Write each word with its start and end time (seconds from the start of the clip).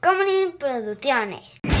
Comedy 0.00 0.52
Producciones. 0.58 1.75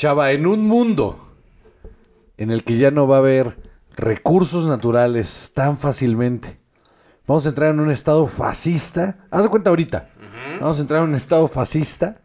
Chava, 0.00 0.32
en 0.32 0.46
un 0.46 0.66
mundo 0.66 1.28
en 2.38 2.50
el 2.50 2.64
que 2.64 2.78
ya 2.78 2.90
no 2.90 3.06
va 3.06 3.16
a 3.16 3.18
haber 3.18 3.58
recursos 3.94 4.66
naturales 4.66 5.52
tan 5.52 5.76
fácilmente, 5.78 6.58
vamos 7.26 7.44
a 7.44 7.50
entrar 7.50 7.74
en 7.74 7.80
un 7.80 7.90
estado 7.90 8.26
fascista. 8.26 9.18
Haz 9.30 9.42
de 9.42 9.50
cuenta 9.50 9.68
ahorita. 9.68 10.08
Vamos 10.58 10.78
a 10.78 10.80
entrar 10.80 11.02
en 11.02 11.10
un 11.10 11.16
estado 11.16 11.48
fascista 11.48 12.22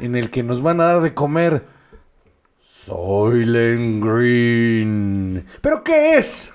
en 0.00 0.16
el 0.16 0.30
que 0.30 0.42
nos 0.42 0.62
van 0.62 0.80
a 0.80 0.84
dar 0.84 1.02
de 1.02 1.12
comer 1.12 1.66
Soylent 2.62 4.02
Green. 4.02 5.44
¿Pero 5.60 5.84
qué 5.84 6.14
es 6.14 6.54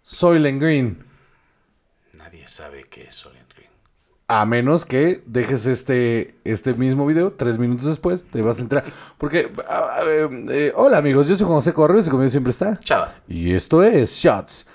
Soylent 0.00 0.58
Green? 0.58 1.04
Nadie 2.14 2.48
sabe 2.48 2.84
qué 2.84 3.08
es. 3.08 3.26
A 4.34 4.46
menos 4.46 4.86
que 4.86 5.22
dejes 5.26 5.66
este, 5.66 6.36
este 6.44 6.72
mismo 6.72 7.04
video 7.04 7.34
tres 7.34 7.58
minutos 7.58 7.84
después, 7.84 8.24
te 8.24 8.40
vas 8.40 8.58
a 8.60 8.62
entrar. 8.62 8.84
Porque, 9.18 9.52
ah, 9.68 10.00
eh, 10.06 10.46
eh, 10.48 10.72
hola 10.74 10.96
amigos, 10.96 11.28
yo 11.28 11.36
soy 11.36 11.46
José 11.46 11.74
Correos 11.74 12.06
y 12.06 12.10
conmigo 12.10 12.30
siempre 12.30 12.50
está. 12.50 12.80
Chava. 12.80 13.12
Y 13.28 13.52
esto 13.52 13.82
es 13.82 14.10
Shots. 14.10 14.66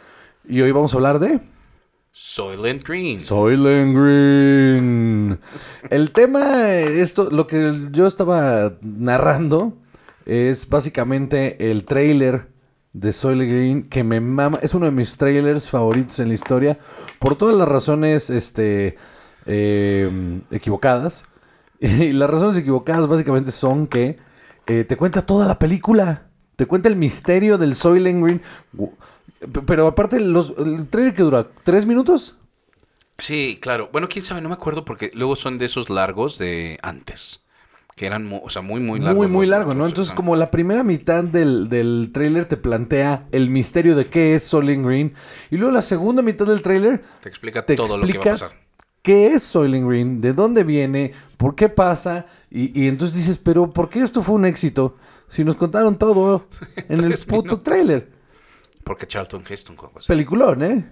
Y 0.48 0.62
hoy 0.62 0.72
vamos 0.72 0.94
a 0.94 0.98
hablar 0.98 1.18
de 1.18 1.40
Soylent 2.12 2.88
Green. 2.88 3.20
Soylent 3.20 3.96
Green. 3.96 5.40
El 5.90 6.12
tema, 6.12 6.76
esto, 6.76 7.32
lo 7.32 7.48
que 7.48 7.88
yo 7.90 8.06
estaba 8.06 8.74
narrando 8.84 9.74
es 10.28 10.70
básicamente 10.70 11.72
el 11.72 11.84
trailer 11.84 12.46
de 12.94 13.12
Soylent 13.12 13.52
Green 13.52 13.90
que 13.90 14.04
me 14.04 14.22
mama. 14.22 14.60
Es 14.62 14.76
uno 14.76 14.86
de 14.86 14.92
mis 14.92 15.18
trailers 15.18 15.68
favoritos 15.68 16.20
en 16.20 16.28
la 16.28 16.36
historia 16.36 16.78
por 17.18 17.36
todas 17.36 17.58
las 17.58 17.68
razones, 17.68 18.30
este, 18.30 18.98
eh, 19.48 20.42
equivocadas. 20.52 21.26
Y 21.80 22.12
las 22.12 22.28
razones 22.28 22.58
equivocadas 22.58 23.08
básicamente 23.08 23.52
son 23.52 23.86
que 23.86 24.18
eh, 24.66 24.84
te 24.84 24.98
cuenta 24.98 25.26
toda 25.26 25.48
la 25.48 25.60
película. 25.60 26.24
Te 26.56 26.66
cuenta 26.66 26.90
el 26.90 26.96
misterio 26.96 27.60
del 27.60 27.76
Soylent 27.76 28.24
Green. 28.24 28.42
Pero 29.66 29.86
aparte, 29.86 30.20
los, 30.20 30.56
el 30.58 30.88
trailer 30.90 31.14
que 31.14 31.22
dura 31.22 31.46
tres 31.64 31.86
minutos. 31.86 32.36
Sí, 33.20 33.60
claro. 33.62 33.90
Bueno, 33.92 34.10
quién 34.10 34.26
sabe, 34.26 34.42
no 34.42 34.50
me 34.50 34.56
acuerdo 34.56 34.86
porque 34.86 35.12
luego 35.14 35.36
son 35.36 35.58
de 35.58 35.66
esos 35.66 35.90
largos 35.90 36.38
de 36.38 36.80
antes. 36.82 37.44
Que 37.96 38.06
eran, 38.06 38.30
o 38.44 38.50
sea, 38.50 38.62
muy, 38.62 38.80
muy 38.80 39.00
largos. 39.00 39.18
muy, 39.18 39.28
muy 39.28 39.48
largo, 39.48 39.74
¿no? 39.74 39.88
Entonces, 39.88 40.14
como 40.14 40.36
la 40.36 40.52
primera 40.52 40.84
mitad 40.84 41.24
del, 41.24 41.68
del 41.68 42.12
tráiler 42.14 42.46
te 42.46 42.58
plantea 42.58 43.28
el 43.32 43.50
misterio 43.50 43.96
de 43.96 44.06
qué 44.06 44.36
es 44.36 44.44
Soylent 44.44 44.86
Green. 44.86 45.14
Y 45.50 45.58
luego 45.58 45.74
la 45.74 45.82
segunda 45.82 46.22
mitad 46.22 46.46
del 46.46 46.62
tráiler 46.62 47.04
Te 47.22 47.30
explica 47.30 47.66
te 47.66 47.76
todo 47.76 47.98
lo 47.98 48.06
que 48.06 48.14
va 48.18 48.24
a 48.24 48.30
explica 48.30 48.32
pasar. 48.32 48.67
Qué 49.08 49.28
es 49.28 49.44
Soylent 49.44 49.88
Green, 49.88 50.20
de 50.20 50.34
dónde 50.34 50.66
viene, 50.66 51.14
por 51.38 51.56
qué 51.56 51.70
pasa. 51.70 52.26
Y, 52.52 52.78
y 52.84 52.90
entonces 52.90 53.16
dices, 53.16 53.38
pero 53.38 53.72
¿por 53.72 53.88
qué 53.90 54.02
esto 54.02 54.22
fue 54.22 54.36
un 54.36 54.46
éxito? 54.46 54.98
Si 55.30 55.46
nos 55.46 55.56
contaron 55.56 55.96
todo 55.98 56.48
en 56.76 57.06
el 57.06 57.14
puto 57.20 57.36
minutos. 57.44 57.64
tráiler. 57.64 58.12
Porque 58.84 59.08
Charlton 59.08 59.44
Heston, 59.48 59.78
José. 59.78 60.08
Peliculón, 60.08 60.62
¿eh? 60.62 60.92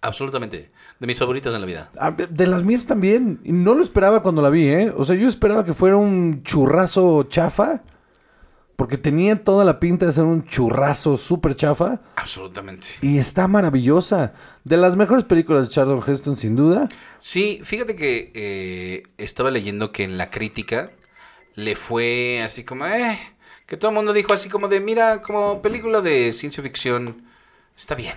Absolutamente. 0.00 0.72
De 0.98 1.06
mis 1.06 1.18
favoritas 1.18 1.54
en 1.54 1.60
la 1.60 1.66
vida. 1.66 1.88
Ah, 1.98 2.10
De 2.10 2.46
las 2.48 2.64
mías 2.64 2.84
también. 2.84 3.40
Y 3.44 3.52
no 3.52 3.74
lo 3.74 3.82
esperaba 3.82 4.22
cuando 4.22 4.42
la 4.42 4.50
vi, 4.50 4.66
¿eh? 4.66 4.92
O 4.96 5.04
sea, 5.04 5.14
yo 5.14 5.28
esperaba 5.28 5.64
que 5.64 5.72
fuera 5.72 5.96
un 5.96 6.42
churrazo 6.42 7.22
chafa. 7.24 7.82
Porque 8.76 8.98
tenía 8.98 9.42
toda 9.44 9.64
la 9.64 9.78
pinta 9.78 10.06
de 10.06 10.12
ser 10.12 10.24
un 10.24 10.44
churrazo 10.46 11.16
súper 11.16 11.54
chafa. 11.54 12.00
Absolutamente. 12.16 12.88
Y 13.02 13.18
está 13.18 13.46
maravillosa. 13.46 14.34
De 14.64 14.76
las 14.76 14.96
mejores 14.96 15.22
películas 15.24 15.68
de 15.68 15.74
Charlton 15.74 16.02
Heston, 16.06 16.36
sin 16.36 16.56
duda. 16.56 16.88
Sí, 17.18 17.60
fíjate 17.62 17.94
que 17.94 18.32
eh, 18.34 19.02
estaba 19.16 19.50
leyendo 19.52 19.92
que 19.92 20.02
en 20.02 20.18
la 20.18 20.30
crítica 20.30 20.90
le 21.54 21.76
fue 21.76 22.40
así 22.42 22.64
como, 22.64 22.84
eh, 22.86 23.16
que 23.66 23.76
todo 23.76 23.90
el 23.90 23.94
mundo 23.94 24.12
dijo 24.12 24.32
así 24.32 24.48
como 24.48 24.66
de, 24.66 24.80
mira, 24.80 25.22
como 25.22 25.62
película 25.62 26.00
de 26.00 26.32
ciencia 26.32 26.62
ficción, 26.62 27.22
está 27.76 27.94
bien. 27.94 28.14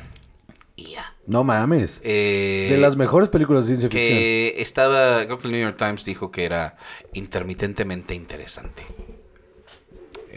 Y 0.75 0.91
ya. 0.93 1.13
No 1.27 1.43
mames. 1.43 2.01
Eh, 2.03 2.67
De 2.71 2.77
las 2.77 2.95
mejores 2.95 3.29
películas 3.29 3.65
de 3.67 3.75
ciencia 3.75 3.89
ficción. 3.89 4.17
que 4.17 4.55
estaba, 4.57 5.23
creo 5.25 5.37
que 5.37 5.47
el 5.47 5.53
New 5.53 5.61
York 5.61 5.77
Times 5.77 6.03
dijo 6.03 6.31
que 6.31 6.45
era 6.45 6.77
intermitentemente 7.13 8.15
interesante. 8.15 8.83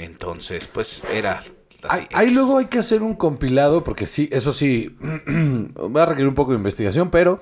Entonces, 0.01 0.67
pues 0.67 1.05
era 1.13 1.43
así. 1.89 2.07
Ahí, 2.13 2.31
luego 2.31 2.59
hay 2.59 2.67
que 2.67 2.79
hacer 2.79 3.03
un 3.03 3.15
compilado, 3.15 3.85
porque 3.85 4.07
sí, 4.07 4.29
eso 4.33 4.53
sí, 4.53 4.97
va 5.01 6.03
a 6.03 6.07
requerir 6.07 6.29
un 6.29 6.35
poco 6.35 6.53
de 6.53 6.59
investigación, 6.59 7.11
pero 7.11 7.41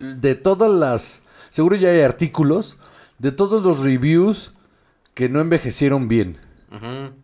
de 0.00 0.34
todas 0.34 0.70
las, 0.70 1.22
seguro 1.50 1.76
ya 1.76 1.90
hay 1.90 2.00
artículos, 2.00 2.78
de 3.18 3.32
todos 3.32 3.64
los 3.64 3.80
reviews 3.80 4.54
que 5.14 5.28
no 5.28 5.40
envejecieron 5.40 6.08
bien. 6.08 6.38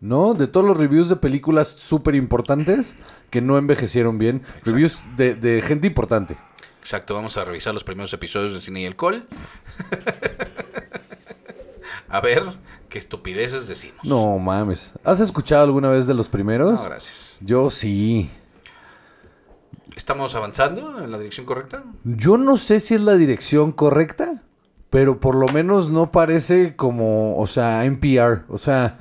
¿no? 0.01 0.33
De 0.33 0.47
todos 0.47 0.65
los 0.65 0.75
reviews 0.75 1.07
de 1.07 1.17
películas 1.17 1.67
súper 1.67 2.15
importantes 2.15 2.95
que 3.29 3.41
no 3.41 3.59
envejecieron 3.59 4.17
bien, 4.17 4.41
reviews 4.63 5.03
de, 5.17 5.35
de 5.35 5.61
gente 5.61 5.85
importante. 5.85 6.35
Exacto, 6.79 7.13
vamos 7.13 7.37
a 7.37 7.45
revisar 7.45 7.73
los 7.73 7.83
primeros 7.83 8.11
episodios 8.13 8.53
de 8.53 8.61
Cine 8.61 8.81
y 8.81 8.85
Alcohol. 8.85 9.27
a 12.09 12.19
ver 12.21 12.43
qué 12.95 12.99
estupideces 12.99 13.67
decimos. 13.67 14.05
No 14.05 14.39
mames, 14.39 14.93
¿has 15.03 15.19
escuchado 15.19 15.65
alguna 15.65 15.89
vez 15.89 16.07
de 16.07 16.13
los 16.13 16.29
primeros? 16.29 16.81
No, 16.81 16.85
gracias. 16.85 17.35
Yo 17.41 17.69
sí. 17.69 18.31
¿Estamos 19.97 20.33
avanzando 20.33 21.03
en 21.03 21.11
la 21.11 21.17
dirección 21.17 21.45
correcta? 21.45 21.83
Yo 22.05 22.37
no 22.37 22.55
sé 22.55 22.79
si 22.79 22.95
es 22.95 23.01
la 23.01 23.15
dirección 23.15 23.73
correcta, 23.73 24.41
pero 24.89 25.19
por 25.19 25.35
lo 25.35 25.49
menos 25.49 25.91
no 25.91 26.09
parece 26.09 26.77
como, 26.77 27.37
o 27.37 27.47
sea, 27.47 27.83
NPR. 27.83 28.45
O 28.47 28.57
sea, 28.57 28.97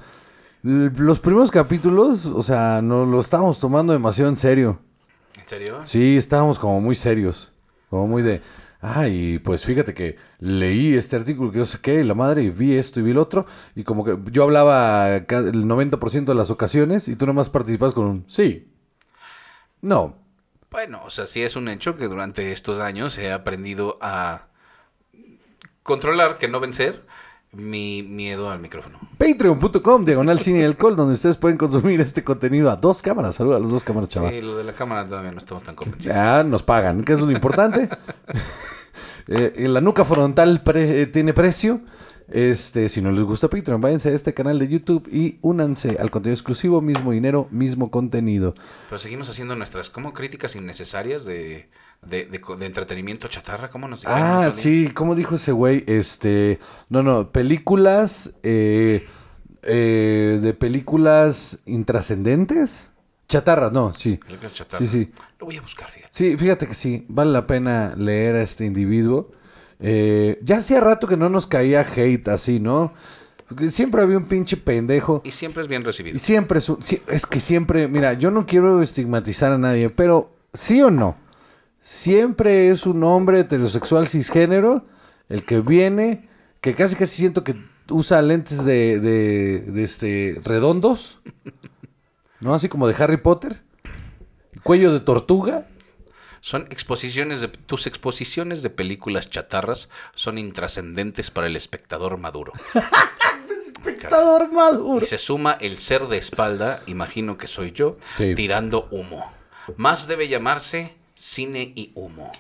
los 0.63 1.21
primeros 1.21 1.53
capítulos, 1.53 2.27
o 2.27 2.43
sea, 2.43 2.83
nos 2.83 3.07
lo 3.07 3.21
estábamos 3.21 3.61
tomando 3.61 3.93
demasiado 3.93 4.29
en 4.29 4.37
serio. 4.37 4.81
¿En 5.41 5.47
serio? 5.47 5.81
Sí, 5.85 6.17
estábamos 6.17 6.59
como 6.59 6.81
muy 6.81 6.97
serios. 6.97 7.53
Como 7.91 8.09
muy 8.09 8.23
de, 8.23 8.43
ay, 8.85 9.39
pues 9.39 9.65
fíjate 9.65 9.95
que 9.95 10.17
leí 10.41 10.95
este 10.95 11.17
artículo 11.17 11.51
que 11.51 11.59
yo 11.59 11.65
sé 11.65 11.79
qué, 11.81 12.01
y 12.01 12.05
la 12.05 12.15
madre, 12.15 12.43
y 12.43 12.51
vi 12.51 12.77
esto 12.77 13.01
y 13.01 13.03
vi 13.03 13.13
el 13.13 13.19
otro. 13.19 13.47
Y 13.75 13.83
como 13.83 14.05
que 14.05 14.19
yo 14.31 14.45
hablaba 14.45 15.17
el 15.17 15.25
90% 15.27 16.25
de 16.27 16.35
las 16.35 16.51
ocasiones 16.51 17.09
y 17.09 17.17
tú 17.17 17.27
nomás 17.27 17.49
participabas 17.49 17.95
con 17.95 18.07
un 18.07 18.25
sí. 18.29 18.69
No. 19.81 20.17
Bueno, 20.71 21.01
o 21.05 21.11
sea, 21.11 21.27
sí 21.27 21.43
es 21.43 21.57
un 21.57 21.69
hecho 21.69 21.97
que 21.97 22.09
durante 22.09 22.53
estos 22.53 22.81
años 22.81 23.17
he 23.17 23.33
aprendido 23.33 23.97
a 24.03 24.49
controlar, 25.83 26.37
que 26.37 26.49
no 26.49 26.61
vencer, 26.61 27.07
mi 27.53 28.03
miedo 28.03 28.51
al 28.51 28.59
micrófono. 28.59 28.99
Patreon.com, 29.17 30.05
diagonal 30.05 30.41
cine 30.41 30.61
y 30.61 30.65
alcohol, 30.65 30.97
donde 30.97 31.15
ustedes 31.15 31.37
pueden 31.37 31.57
consumir 31.57 32.01
este 32.01 32.25
contenido 32.25 32.71
a 32.71 32.77
dos 32.77 33.01
cámaras. 33.01 33.37
Saludos 33.37 33.57
a 33.57 33.61
las 33.61 33.71
dos 33.71 33.85
cámaras, 33.85 34.09
chaval. 34.11 34.33
Sí, 34.33 34.41
lo 34.43 34.57
de 34.57 34.65
la 34.65 34.73
cámara 34.73 35.07
todavía 35.07 35.31
no 35.31 35.39
estamos 35.39 35.63
tan 35.63 35.75
convencidos. 35.75 36.15
Ya 36.15 36.43
nos 36.43 36.63
pagan, 36.63 37.03
que 37.05 37.13
eso 37.13 37.23
es 37.23 37.29
lo 37.29 37.33
importante. 37.33 37.89
Eh, 39.29 39.67
la 39.69 39.81
nuca 39.81 40.05
frontal 40.05 40.63
pre- 40.63 41.03
eh, 41.03 41.07
tiene 41.07 41.33
precio. 41.33 41.81
Este, 42.27 42.89
si 42.89 43.03
no 43.03 43.13
les 43.13 43.23
gusta 43.23 43.49
Patreon, 43.51 43.83
váyanse 43.83 44.09
a 44.09 44.13
este 44.13 44.33
canal 44.33 44.59
de 44.59 44.67
YouTube 44.67 45.07
y 45.13 45.39
únanse 45.43 45.99
al 46.01 46.11
contenido 46.11 46.35
exclusivo, 46.35 46.81
mismo 46.81 47.13
dinero, 47.13 47.49
mismo 47.51 47.91
contenido. 47.91 48.55
Pero 48.89 48.99
seguimos 48.99 49.29
haciendo 49.29 49.55
nuestras 49.57 49.91
como 49.91 50.15
críticas 50.15 50.57
innecesarias 50.57 51.27
de, 51.27 51.69
de, 52.07 52.25
de 52.25 52.67
entretenimiento 52.67 53.29
chatarra, 53.29 53.69
¿cómo 53.69 53.89
nos? 53.89 54.07
Ah, 54.07 54.53
sí, 54.55 54.91
¿cómo 54.95 55.15
dijo 55.15 55.35
ese 55.35 55.53
güey? 55.53 55.85
Este, 55.87 56.61
no, 56.89 57.03
no, 57.03 57.31
películas 57.31 58.33
eh, 58.43 59.07
eh, 59.63 60.39
de 60.41 60.55
películas 60.55 61.59
intrascendentes. 61.67 62.91
Chatarra, 63.29 63.71
no, 63.71 63.93
sí. 63.93 64.21
Chatarra. 64.53 64.85
Sí, 64.85 64.87
sí. 64.87 65.11
Lo 65.41 65.47
voy 65.47 65.57
a 65.57 65.61
buscar, 65.63 65.91
fíjate. 65.91 66.11
Sí, 66.13 66.37
fíjate 66.37 66.67
que 66.67 66.75
sí, 66.75 67.05
vale 67.09 67.33
la 67.33 67.47
pena 67.47 67.95
leer 67.97 68.37
a 68.37 68.43
este 68.43 68.65
individuo. 68.67 69.33
Eh, 69.81 70.39
ya 70.43 70.59
hacía 70.59 70.81
rato 70.81 71.07
que 71.07 71.17
no 71.17 71.29
nos 71.29 71.47
caía 71.47 71.81
hate 71.83 72.29
así, 72.29 72.61
¿no? 72.61 72.95
Porque 73.49 73.71
siempre 73.71 74.03
había 74.03 74.17
un 74.19 74.27
pinche 74.27 74.57
pendejo. 74.57 75.21
Y 75.25 75.31
siempre 75.31 75.63
es 75.63 75.69
bien 75.69 75.83
recibido. 75.83 76.17
Y 76.17 76.19
siempre 76.19 76.59
es, 76.59 76.69
un- 76.69 76.83
sí, 76.83 77.03
es 77.09 77.27
que 77.27 77.41
siempre, 77.41 77.89
mira, 77.89 78.13
yo 78.15 78.31
no 78.31 78.47
quiero 78.47 78.81
estigmatizar 78.83 79.53
a 79.53 79.59
nadie, 79.59 79.91
pero 79.91 80.35
sí 80.55 80.81
o 80.83 80.91
no, 80.91 81.17
siempre 81.81 82.71
es 82.71 82.87
un 82.87 83.03
hombre 83.05 83.41
heterosexual 83.41 84.07
cisgénero 84.09 84.87
el 85.29 85.45
que 85.45 85.61
viene 85.61 86.29
que 86.61 86.75
casi 86.75 86.97
casi 86.97 87.17
siento 87.17 87.45
que 87.45 87.57
usa 87.91 88.23
lentes 88.23 88.65
de, 88.65 88.99
de, 89.01 89.61
de 89.61 89.85
este, 89.85 90.41
redondos, 90.45 91.21
¿no? 92.45 92.55
Así 92.55 92.69
como 92.69 92.87
de 92.87 92.95
Harry 93.03 93.17
Potter, 93.17 93.63
cuello 94.63 94.93
de 94.93 95.01
tortuga. 95.01 95.67
Son 96.43 96.67
exposiciones 96.71 97.41
de 97.41 97.49
tus 97.49 97.87
exposiciones 97.87 98.63
de 98.63 98.69
películas 98.69 99.31
chatarras 99.31 99.89
son 100.15 100.37
intrascendentes 100.37 101.31
para 101.31 101.47
el 101.47 101.57
espectador 101.57 102.19
maduro. 102.19 102.53
Espectador 103.67 104.53
maduro. 104.53 105.05
Y 105.05 105.09
se 105.09 105.17
suma 105.17 105.53
el 105.59 105.79
ser 105.79 106.07
de 106.07 106.19
espalda, 106.19 106.83
imagino 106.87 107.39
que 107.39 107.47
soy 107.47 107.73
yo, 107.73 107.97
Sí. 108.19 108.35
tirando 108.35 108.89
humo. 108.91 109.33
Más 109.79 110.07
debe 110.07 110.29
llamarse 110.29 110.95
cine 111.15 111.73
y 111.75 111.93
humo. 111.95 112.31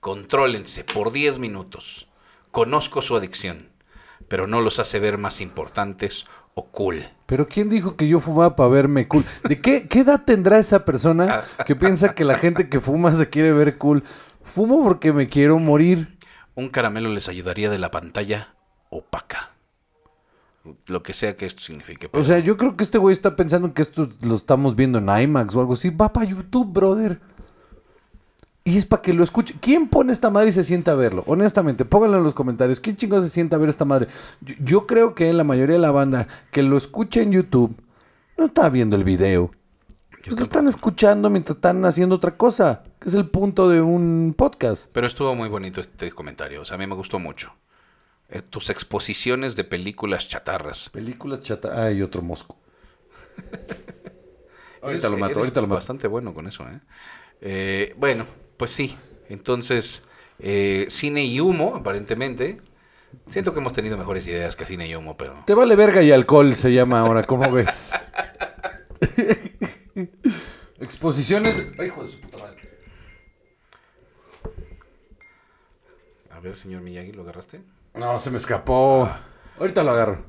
Contrólense 0.00 0.84
por 0.84 1.10
10 1.10 1.38
minutos. 1.38 2.06
Conozco 2.50 3.00
su 3.00 3.16
adicción, 3.16 3.70
pero 4.28 4.46
no 4.46 4.60
los 4.60 4.78
hace 4.78 4.98
ver 4.98 5.16
más 5.16 5.40
importantes 5.40 6.26
o 6.54 6.66
cool. 6.66 7.08
Pero 7.28 7.46
¿quién 7.46 7.68
dijo 7.68 7.94
que 7.94 8.08
yo 8.08 8.20
fumaba 8.20 8.56
para 8.56 8.70
verme 8.70 9.06
cool? 9.06 9.22
¿De 9.46 9.60
qué, 9.60 9.86
qué 9.86 10.00
edad 10.00 10.22
tendrá 10.24 10.58
esa 10.58 10.86
persona 10.86 11.44
que 11.66 11.76
piensa 11.76 12.14
que 12.14 12.24
la 12.24 12.38
gente 12.38 12.70
que 12.70 12.80
fuma 12.80 13.14
se 13.14 13.28
quiere 13.28 13.52
ver 13.52 13.76
cool? 13.76 14.02
Fumo 14.44 14.82
porque 14.82 15.12
me 15.12 15.28
quiero 15.28 15.58
morir. 15.58 16.16
Un 16.54 16.70
caramelo 16.70 17.10
les 17.10 17.28
ayudaría 17.28 17.68
de 17.68 17.78
la 17.78 17.90
pantalla 17.90 18.54
opaca. 18.88 19.50
Lo 20.86 21.02
que 21.02 21.12
sea 21.12 21.36
que 21.36 21.44
esto 21.44 21.62
signifique. 21.62 22.08
O 22.12 22.22
sea, 22.22 22.38
yo 22.38 22.56
creo 22.56 22.78
que 22.78 22.84
este 22.84 22.96
güey 22.96 23.12
está 23.12 23.36
pensando 23.36 23.74
que 23.74 23.82
esto 23.82 24.08
lo 24.22 24.34
estamos 24.34 24.74
viendo 24.74 24.98
en 24.98 25.10
IMAX 25.10 25.54
o 25.54 25.60
algo 25.60 25.74
así. 25.74 25.90
Va 25.90 26.10
para 26.10 26.24
YouTube, 26.24 26.72
brother. 26.72 27.20
Y 28.68 28.76
es 28.76 28.84
para 28.84 29.00
que 29.00 29.12
lo 29.14 29.24
escuche. 29.24 29.54
¿Quién 29.60 29.88
pone 29.88 30.12
esta 30.12 30.28
madre 30.30 30.50
y 30.50 30.52
se 30.52 30.62
sienta 30.62 30.92
a 30.92 30.94
verlo? 30.94 31.24
Honestamente, 31.26 31.84
pónganlo 31.86 32.18
en 32.18 32.24
los 32.24 32.34
comentarios. 32.34 32.80
¿Quién 32.80 32.96
chingados 32.96 33.24
se 33.24 33.30
sienta 33.30 33.56
a 33.56 33.58
ver 33.58 33.70
esta 33.70 33.86
madre? 33.86 34.08
Yo, 34.42 34.54
yo 34.60 34.86
creo 34.86 35.14
que 35.14 35.32
la 35.32 35.42
mayoría 35.44 35.76
de 35.76 35.80
la 35.80 35.90
banda 35.90 36.28
que 36.50 36.62
lo 36.62 36.76
escucha 36.76 37.20
en 37.22 37.32
YouTube 37.32 37.74
no 38.36 38.44
está 38.46 38.68
viendo 38.68 38.94
el 38.96 39.04
video. 39.04 39.50
Yo 40.24 40.36
lo 40.36 40.42
están 40.42 40.68
escuchando 40.68 41.30
mientras 41.30 41.56
están 41.56 41.82
haciendo 41.86 42.16
otra 42.16 42.36
cosa, 42.36 42.82
que 43.00 43.08
es 43.08 43.14
el 43.14 43.26
punto 43.30 43.70
de 43.70 43.80
un 43.80 44.34
podcast. 44.36 44.90
Pero 44.92 45.06
estuvo 45.06 45.34
muy 45.34 45.48
bonito 45.48 45.80
este 45.80 46.10
comentario. 46.12 46.60
O 46.60 46.64
sea, 46.66 46.74
a 46.74 46.78
mí 46.78 46.86
me 46.86 46.94
gustó 46.94 47.18
mucho. 47.18 47.54
Eh, 48.28 48.42
tus 48.42 48.68
exposiciones 48.68 49.56
de 49.56 49.64
películas 49.64 50.28
chatarras. 50.28 50.90
Películas 50.90 51.40
chata. 51.40 51.86
Ay, 51.86 52.02
otro 52.02 52.20
mosco. 52.20 52.58
ahorita 54.82 55.06
Eres- 55.06 55.10
lo 55.10 55.16
mato, 55.16 55.38
ahorita 55.38 55.60
lo 55.62 55.66
mato. 55.68 55.76
Bastante 55.76 56.06
bueno 56.08 56.34
con 56.34 56.46
eso, 56.46 56.64
¿eh? 56.64 56.80
Eh, 57.40 57.94
bueno, 57.96 58.26
pues 58.58 58.72
sí. 58.72 58.98
Entonces, 59.30 60.02
eh, 60.38 60.86
cine 60.90 61.24
y 61.24 61.40
humo, 61.40 61.76
aparentemente. 61.76 62.60
Siento 63.30 63.54
que 63.54 63.60
hemos 63.60 63.72
tenido 63.72 63.96
mejores 63.96 64.26
ideas 64.26 64.54
que 64.54 64.66
cine 64.66 64.86
y 64.86 64.94
humo, 64.94 65.16
pero... 65.16 65.34
Te 65.46 65.54
vale 65.54 65.76
verga 65.76 66.02
y 66.02 66.12
alcohol 66.12 66.54
se 66.54 66.72
llama 66.72 67.00
ahora, 67.00 67.22
¿cómo 67.22 67.50
ves? 67.50 67.92
Exposiciones. 70.80 71.56
Ay, 71.78 71.86
hijo 71.86 72.04
de 72.04 72.10
su 72.10 72.20
puta 72.20 72.38
madre. 72.38 72.68
A 76.30 76.40
ver, 76.40 76.54
señor 76.54 76.82
Miyagi, 76.82 77.12
¿lo 77.12 77.22
agarraste? 77.22 77.62
No, 77.94 78.18
se 78.18 78.30
me 78.30 78.36
escapó. 78.36 79.10
Ahorita 79.58 79.82
lo 79.82 79.90
agarro. 79.92 80.26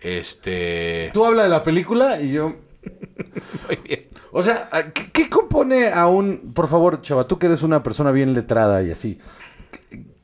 Este... 0.00 1.10
Tú 1.12 1.24
habla 1.24 1.42
de 1.44 1.48
la 1.50 1.62
película 1.62 2.20
y 2.20 2.32
yo. 2.32 2.56
Muy 3.68 3.76
bien. 3.84 4.08
O 4.32 4.42
sea, 4.42 4.68
¿qué, 4.92 5.10
qué 5.10 5.28
compone 5.28 5.88
a 5.88 6.06
un. 6.06 6.52
Por 6.54 6.68
favor, 6.68 7.00
chava, 7.02 7.26
tú 7.28 7.38
que 7.38 7.46
eres 7.46 7.62
una 7.62 7.82
persona 7.82 8.10
bien 8.10 8.32
letrada 8.34 8.82
y 8.82 8.90
así. 8.90 9.18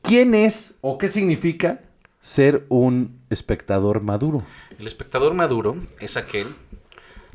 ¿Quién 0.01 0.33
es 0.35 0.75
o 0.81 0.97
qué 0.97 1.09
significa 1.09 1.81
ser 2.19 2.65
un 2.69 3.19
espectador 3.29 4.01
maduro? 4.01 4.43
El 4.79 4.87
espectador 4.87 5.33
maduro 5.33 5.77
es 5.99 6.17
aquel 6.17 6.47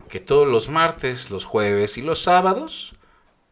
que 0.08 0.20
todos 0.20 0.46
los 0.48 0.68
martes, 0.68 1.30
los 1.30 1.44
jueves 1.44 1.96
y 1.98 2.02
los 2.02 2.22
sábados 2.22 2.96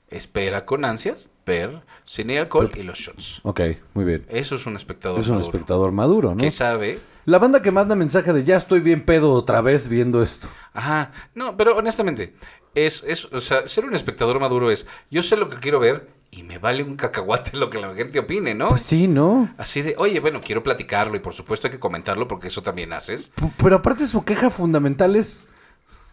espera 0.09 0.67
con 0.67 0.85
ansias 0.85 1.29
ver 1.47 1.81
cine 2.05 2.35
y 2.35 2.37
alcohol 2.37 2.71
y 2.77 2.83
los 2.83 2.99
shots. 2.99 3.41
Ok, 3.45 3.61
muy 3.95 4.05
bien. 4.05 4.25
Eso 4.29 4.55
es 4.57 4.67
un 4.67 4.77
espectador 4.77 5.19
Es 5.21 5.27
un 5.29 5.37
maduro. 5.37 5.51
espectador 5.51 5.93
maduro, 5.93 6.31
¿no? 6.35 6.37
Que 6.37 6.51
sabe 6.51 7.01
La 7.25 7.39
banda 7.39 7.63
que 7.63 7.71
manda 7.71 7.95
mensaje 7.95 8.33
de 8.33 8.45
ya 8.45 8.57
estoy 8.57 8.81
bien 8.81 9.03
pedo 9.05 9.31
otra 9.31 9.61
vez 9.61 9.89
viendo 9.89 10.23
esto. 10.23 10.49
Ajá, 10.73 11.13
no, 11.35 11.57
pero 11.57 11.77
honestamente, 11.77 12.35
es, 12.75 13.05
es, 13.07 13.27
o 13.27 13.41
sea, 13.41 13.69
ser 13.69 13.85
un 13.85 13.95
espectador 13.95 14.41
maduro 14.41 14.71
es, 14.71 14.87
yo 15.11 15.23
sé 15.23 15.37
lo 15.37 15.49
que 15.49 15.59
quiero 15.59 15.79
ver 15.79 16.09
y 16.31 16.43
me 16.43 16.59
vale 16.59 16.83
un 16.83 16.97
cacahuate 16.97 17.57
lo 17.57 17.71
que 17.71 17.81
la 17.81 17.95
gente 17.95 18.19
opine, 18.19 18.55
¿no? 18.55 18.69
Pues 18.69 18.83
sí, 18.83 19.07
¿no? 19.07 19.55
Así 19.57 19.83
de, 19.83 19.95
oye, 19.99 20.19
bueno, 20.21 20.41
quiero 20.45 20.63
platicarlo 20.63 21.15
y 21.17 21.21
por 21.21 21.35
supuesto 21.35 21.67
hay 21.69 21.73
que 21.73 21.79
comentarlo 21.79 22.27
porque 22.27 22.49
eso 22.49 22.63
también 22.63 22.93
haces. 22.93 23.29
P- 23.35 23.53
Pero 23.57 23.77
aparte 23.77 24.07
su 24.07 24.25
queja 24.25 24.51
fundamental 24.51 25.15
es 25.15 25.47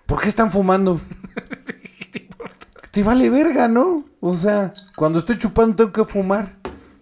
¿por 0.06 0.22
qué 0.22 0.30
están 0.30 0.52
fumando? 0.52 1.02
Te 2.92 3.04
vale 3.04 3.30
verga, 3.30 3.68
¿no? 3.68 4.04
O 4.20 4.36
sea, 4.36 4.74
cuando 4.96 5.20
estoy 5.20 5.38
chupando 5.38 5.76
tengo 5.76 5.92
que 5.92 6.04
fumar. 6.12 6.58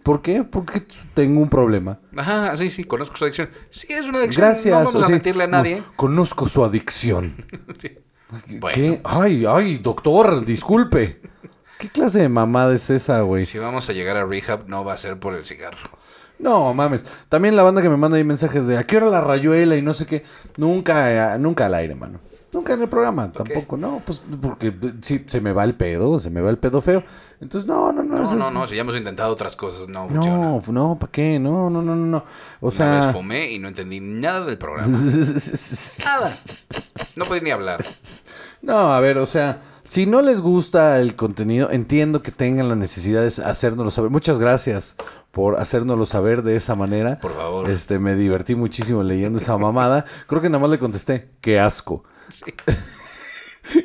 ¿Por 0.08 0.22
qué? 0.22 0.46
Porque 0.46 0.84
tengo 1.14 1.42
un 1.42 1.50
problema. 1.50 2.00
Ajá, 2.16 2.56
sí, 2.56 2.70
sí, 2.70 2.86
conozco 2.86 3.18
su 3.18 3.26
adicción. 3.26 3.50
Sí, 3.70 3.88
es 3.90 4.06
una 4.06 4.20
adicción. 4.20 4.46
Gracias. 4.46 4.72
No 4.72 4.86
vamos 4.86 4.96
o 4.96 5.06
a 5.06 5.10
mentirle 5.10 5.44
a 5.44 5.48
nadie. 5.48 5.76
no, 5.82 5.94
conozco 5.98 6.48
su 6.48 6.64
adicción. 6.64 7.46
Sí. 7.78 7.90
¿Qué? 8.48 8.58
Bueno. 8.60 9.00
Ay, 9.04 9.46
ay, 9.46 9.78
doctor, 9.80 10.46
disculpe. 10.46 11.20
¿Qué 11.78 11.90
clase 11.90 12.20
de 12.20 12.30
mamada 12.30 12.74
es 12.74 12.90
esa, 12.90 13.20
güey? 13.22 13.46
Si 13.46 13.58
vamos 13.58 13.90
a 13.90 13.94
llegar 13.94 14.16
a 14.16 14.26
rehab, 14.26 14.68
no 14.68 14.86
va 14.86 14.94
a 14.94 14.98
ser 14.98 15.20
por 15.20 15.34
el 15.34 15.44
cigarro. 15.44 15.78
No, 16.40 16.74
mames. 16.74 17.06
También 17.28 17.58
la 17.58 17.64
banda 17.64 17.82
que 17.82 17.90
me 17.90 17.98
manda 17.98 18.16
ahí 18.16 18.24
mensajes 18.24 18.66
de 18.66 18.78
¿a 18.78 18.86
qué 18.86 18.98
hora 18.98 19.08
la 19.08 19.20
rayuela 19.20 19.76
y 19.76 19.82
no 19.82 19.94
sé 19.94 20.06
qué? 20.06 20.24
Nunca, 20.56 21.38
nunca 21.38 21.66
al 21.66 21.74
aire, 21.74 21.96
mano. 21.96 22.22
Nunca 22.58 22.74
en 22.74 22.82
el 22.82 22.90
programa, 22.90 23.32
tampoco, 23.32 23.78
no, 23.78 24.02
pues 24.04 24.20
porque 24.42 24.74
sí, 25.04 25.24
se 25.28 25.40
me 25.42 25.54
va 25.54 25.64
el 25.64 25.76
pedo, 25.76 26.18
se 26.18 26.32
me 26.32 26.42
va 26.42 26.50
el 26.50 26.58
pedo 26.58 26.82
feo. 26.82 27.04
Entonces, 27.40 27.68
no, 27.70 27.92
no, 27.94 28.02
no. 28.02 28.16
No, 28.18 28.24
eso 28.24 28.36
no, 28.36 28.48
es- 28.48 28.52
no, 28.54 28.68
si 28.68 28.76
ya 28.76 28.82
hemos 28.82 28.96
intentado 28.98 29.32
otras 29.32 29.56
cosas, 29.56 29.88
no 29.88 30.08
funciona. 30.10 30.38
No, 30.38 30.62
no, 30.70 30.98
¿para 30.98 31.12
qué? 31.12 31.38
No, 31.38 31.70
no, 31.70 31.84
no, 31.84 31.96
no, 31.96 32.06
no. 32.08 32.18
O 32.62 32.70
Una 32.70 32.72
sea... 32.76 33.06
vez 33.06 33.12
fumé 33.16 33.52
y 33.52 33.60
no 33.60 33.68
entendí 33.68 34.00
nada 34.00 34.44
del 34.46 34.58
programa. 34.58 34.88
Nada. 36.04 36.36
No 37.16 37.26
podía 37.26 37.44
ni 37.44 37.52
hablar. 37.52 37.84
No, 38.64 38.92
a 38.92 39.00
ver, 39.00 39.20
o 39.20 39.28
sea, 39.28 39.62
si 39.84 40.08
no 40.08 40.22
les 40.24 40.42
gusta 40.42 41.00
el 41.00 41.16
contenido, 41.16 41.70
entiendo 41.70 42.24
que 42.24 42.32
tengan 42.32 42.70
la 42.70 42.76
necesidad 42.76 43.22
de 43.22 43.28
hacérnoslo 43.44 43.92
saber. 43.92 44.10
Muchas 44.10 44.40
gracias 44.40 44.96
por 45.32 45.60
hacérnoslo 45.60 46.08
saber 46.08 46.42
de 46.42 46.56
esa 46.56 46.74
manera. 46.76 47.20
Por 47.20 47.36
favor. 47.36 47.70
Este, 47.70 48.00
me 48.00 48.16
divertí 48.16 48.56
muchísimo 48.56 49.04
leyendo 49.04 49.38
esa 49.38 49.58
mamada. 49.60 50.06
Creo 50.26 50.42
que 50.42 50.50
nada 50.50 50.60
más 50.62 50.72
le 50.72 50.80
contesté, 50.80 51.30
qué 51.40 51.60
asco. 51.60 52.04
Sí. 52.30 52.54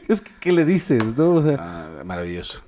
Es 0.09 0.21
que, 0.21 0.31
¿qué 0.39 0.53
le 0.53 0.65
dices, 0.65 1.17
no? 1.17 1.33
O 1.35 1.43
sea, 1.43 1.57
Ah, 1.59 2.05
maravilloso. 2.05 2.61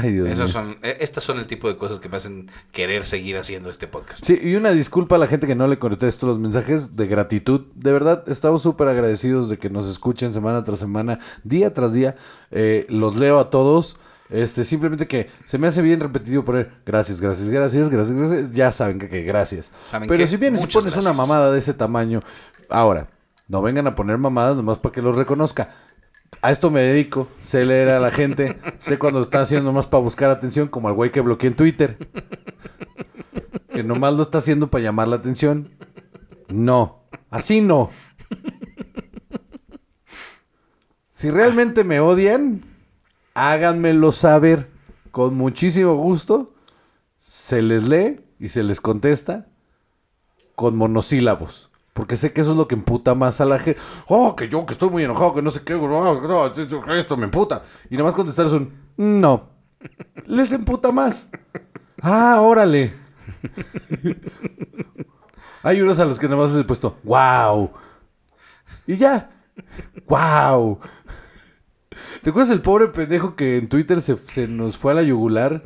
ay, 0.00 0.12
Dios 0.14 0.28
Esas 0.28 0.46
mío. 0.46 0.52
son, 0.52 0.78
eh, 0.82 0.96
estas 1.00 1.22
son 1.22 1.38
el 1.38 1.46
tipo 1.46 1.68
de 1.68 1.76
cosas 1.76 1.98
que 2.00 2.08
me 2.08 2.16
hacen 2.16 2.50
querer 2.72 3.04
seguir 3.04 3.36
haciendo 3.36 3.68
este 3.68 3.86
podcast. 3.86 4.24
Sí, 4.24 4.38
y 4.42 4.54
una 4.54 4.70
disculpa 4.72 5.16
a 5.16 5.18
la 5.18 5.26
gente 5.26 5.46
que 5.46 5.54
no 5.54 5.66
le 5.68 5.78
contesto 5.78 6.26
los 6.26 6.38
mensajes 6.38 6.96
de 6.96 7.06
gratitud. 7.06 7.66
De 7.74 7.92
verdad, 7.92 8.24
estamos 8.28 8.62
súper 8.62 8.88
agradecidos 8.88 9.50
de 9.50 9.58
que 9.58 9.68
nos 9.68 9.86
escuchen 9.88 10.32
semana 10.32 10.64
tras 10.64 10.78
semana, 10.78 11.18
día 11.42 11.74
tras 11.74 11.92
día. 11.92 12.16
Eh, 12.50 12.86
los 12.88 13.16
leo 13.16 13.38
a 13.38 13.50
todos. 13.50 13.98
Este, 14.30 14.64
simplemente 14.64 15.06
que 15.06 15.28
se 15.44 15.58
me 15.58 15.66
hace 15.66 15.82
bien 15.82 16.00
repetitivo 16.00 16.46
poner 16.46 16.72
gracias, 16.86 17.20
gracias, 17.20 17.46
gracias, 17.48 17.90
gracias, 17.90 18.16
gracias. 18.16 18.52
Ya 18.52 18.72
saben 18.72 18.98
que, 18.98 19.10
que 19.10 19.20
gracias. 19.22 19.70
¿Saben 19.90 20.08
Pero 20.08 20.26
si 20.26 20.38
vienes 20.38 20.64
y 20.64 20.66
pones 20.66 20.96
una 20.96 21.12
mamada 21.12 21.52
de 21.52 21.58
ese 21.58 21.74
tamaño, 21.74 22.20
ahora, 22.70 23.06
no 23.48 23.62
vengan 23.62 23.86
a 23.86 23.94
poner 23.94 24.18
mamadas 24.18 24.56
nomás 24.56 24.78
para 24.78 24.92
que 24.92 25.02
los 25.02 25.16
reconozca. 25.16 25.74
A 26.42 26.50
esto 26.50 26.70
me 26.70 26.80
dedico, 26.80 27.28
sé 27.40 27.64
leer 27.64 27.90
a 27.90 28.00
la 28.00 28.10
gente, 28.10 28.58
sé 28.78 28.98
cuando 28.98 29.22
está 29.22 29.42
haciendo 29.42 29.70
nomás 29.70 29.86
para 29.86 30.02
buscar 30.02 30.30
atención, 30.30 30.68
como 30.68 30.88
al 30.88 30.94
güey 30.94 31.12
que 31.12 31.20
bloqueé 31.20 31.48
en 31.48 31.56
Twitter. 31.56 32.08
Que 33.72 33.82
nomás 33.82 34.14
lo 34.14 34.22
está 34.22 34.38
haciendo 34.38 34.70
para 34.70 34.84
llamar 34.84 35.08
la 35.08 35.16
atención. 35.16 35.70
No, 36.48 37.04
así 37.30 37.60
no. 37.60 37.90
Si 41.10 41.30
realmente 41.30 41.84
me 41.84 42.00
odian, 42.00 42.62
háganmelo 43.34 44.12
saber. 44.12 44.68
Con 45.10 45.34
muchísimo 45.34 45.94
gusto. 45.94 46.54
Se 47.18 47.62
les 47.62 47.88
lee 47.88 48.20
y 48.38 48.48
se 48.48 48.62
les 48.62 48.80
contesta 48.80 49.46
con 50.54 50.76
monosílabos. 50.76 51.70
Porque 51.94 52.16
sé 52.16 52.32
que 52.32 52.40
eso 52.40 52.50
es 52.50 52.56
lo 52.56 52.66
que 52.66 52.74
emputa 52.74 53.14
más 53.14 53.40
a 53.40 53.44
la 53.44 53.60
gente. 53.60 53.80
Oh, 54.08 54.34
que 54.34 54.48
yo 54.48 54.66
que 54.66 54.72
estoy 54.72 54.90
muy 54.90 55.04
enojado, 55.04 55.32
que 55.32 55.42
no 55.42 55.50
sé 55.52 55.62
qué. 55.64 55.74
no, 55.74 56.46
esto 56.92 57.16
me 57.16 57.24
emputa. 57.24 57.62
Y 57.88 57.94
nada 57.94 58.04
más 58.04 58.14
contestar 58.14 58.46
es 58.46 58.52
un 58.52 58.72
no. 58.96 59.48
Les 60.26 60.50
emputa 60.50 60.90
más. 60.90 61.28
Ah, 62.02 62.40
órale. 62.40 62.94
Hay 65.62 65.80
unos 65.80 65.98
a 66.00 66.04
los 66.04 66.18
que 66.18 66.28
nada 66.28 66.44
más 66.44 66.54
he 66.56 66.64
puesto 66.64 66.98
wow. 67.04 67.70
Y 68.88 68.96
ya. 68.96 69.30
Wow. 70.08 70.80
¿Te 72.22 72.30
acuerdas 72.30 72.50
el 72.50 72.60
pobre 72.60 72.88
pendejo 72.88 73.36
que 73.36 73.56
en 73.56 73.68
Twitter 73.68 74.02
se, 74.02 74.16
se 74.16 74.48
nos 74.48 74.76
fue 74.76 74.92
a 74.92 74.96
la 74.96 75.02
yugular? 75.02 75.62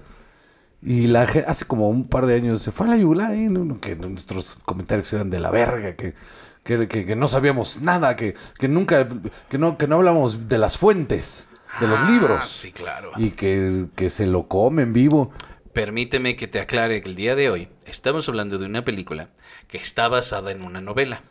Y 0.80 1.08
la 1.08 1.22
hace 1.22 1.64
como 1.64 1.88
un 1.88 2.08
par 2.08 2.26
de 2.26 2.34
años 2.36 2.62
se 2.62 2.70
fue 2.70 2.86
a 2.86 2.90
la 2.90 2.96
yugular, 2.96 3.32
¿eh? 3.34 3.48
Que 3.80 3.96
nuestros 3.96 4.54
comentarios 4.64 5.12
eran 5.12 5.28
de 5.30 5.40
la 5.40 5.50
verga, 5.50 5.96
que, 5.96 6.14
que, 6.62 6.86
que- 6.86 7.04
que 7.04 7.16
no 7.16 7.26
sabíamos 7.28 7.80
nada, 7.82 8.14
que, 8.14 8.34
que 8.58 8.68
nunca, 8.68 9.08
que 9.48 9.58
no, 9.58 9.76
que 9.76 9.88
no 9.88 9.96
hablamos 9.96 10.48
de 10.48 10.58
las 10.58 10.78
fuentes, 10.78 11.48
de 11.80 11.88
los 11.88 11.98
Ah, 11.98 12.10
libros. 12.10 12.46
Sí, 12.46 12.70
claro. 12.72 13.10
Y 13.16 13.30
que, 13.32 13.86
que 13.96 14.08
se 14.10 14.26
lo 14.26 14.46
comen 14.46 14.92
vivo. 14.92 15.32
Permíteme 15.72 16.36
que 16.36 16.46
te 16.48 16.60
aclare 16.60 17.02
que 17.02 17.08
el 17.08 17.16
día 17.16 17.34
de 17.34 17.50
hoy 17.50 17.68
estamos 17.86 18.28
hablando 18.28 18.58
de 18.58 18.66
una 18.66 18.84
película 18.84 19.30
que 19.68 19.78
está 19.78 20.08
basada 20.08 20.50
en 20.52 20.62
una 20.62 20.80
novela 20.80 21.22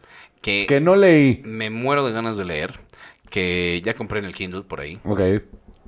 que, 0.42 0.66
Que 0.68 0.80
no 0.82 0.96
leí. 0.96 1.42
me 1.46 1.70
muero 1.70 2.06
de 2.06 2.12
ganas 2.14 2.38
de 2.38 2.46
leer, 2.46 2.80
que 3.30 3.82
ya 3.84 3.94
compré 3.94 4.20
en 4.20 4.26
el 4.26 4.36
Kindle 4.36 4.64
por 4.64 4.80
ahí, 4.82 5.00
Ok. 5.06 5.22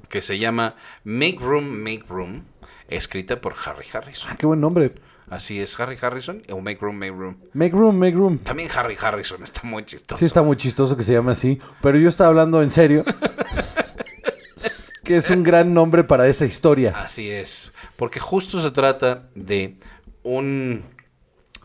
que 0.09 0.21
se 0.21 0.39
llama 0.39 0.75
Make 1.03 1.37
Room, 1.39 1.65
Make 1.83 2.03
Room, 2.09 2.43
escrita 2.89 3.39
por 3.41 3.55
Harry 3.65 3.86
Harrison. 3.91 4.29
Ah, 4.31 4.36
qué 4.38 4.46
buen 4.46 4.60
nombre. 4.60 4.93
Así 5.29 5.60
es, 5.60 5.79
Harry 5.79 5.98
Harrison 6.01 6.41
o 6.51 6.60
Make 6.60 6.79
Room, 6.81 6.98
Make 6.98 7.12
Room. 7.12 7.38
Make 7.53 7.75
room, 7.75 7.98
make 7.98 8.15
room. 8.15 8.39
También 8.39 8.69
Harry 8.75 8.98
Harrison 9.00 9.43
está 9.43 9.62
muy 9.63 9.86
chistoso. 9.86 10.17
Sí 10.17 10.25
está 10.25 10.41
muy 10.41 10.58
chistoso 10.58 10.98
que 10.98 11.03
se 11.03 11.13
llame 11.13 11.31
así, 11.31 11.60
pero 11.81 12.00
yo 12.00 12.10
estaba 12.10 12.29
hablando 12.29 12.63
en 12.63 12.72
serio. 12.72 13.05
que 15.03 15.17
es 15.17 15.29
un 15.29 15.43
gran 15.43 15.74
nombre 15.74 16.03
para 16.03 16.27
esa 16.27 16.46
historia. 16.46 16.93
Así 16.96 17.29
es, 17.29 17.72
porque 17.96 18.19
justo 18.19 18.62
se 18.62 18.72
trata 18.72 19.29
de 19.36 19.77
un 20.24 20.84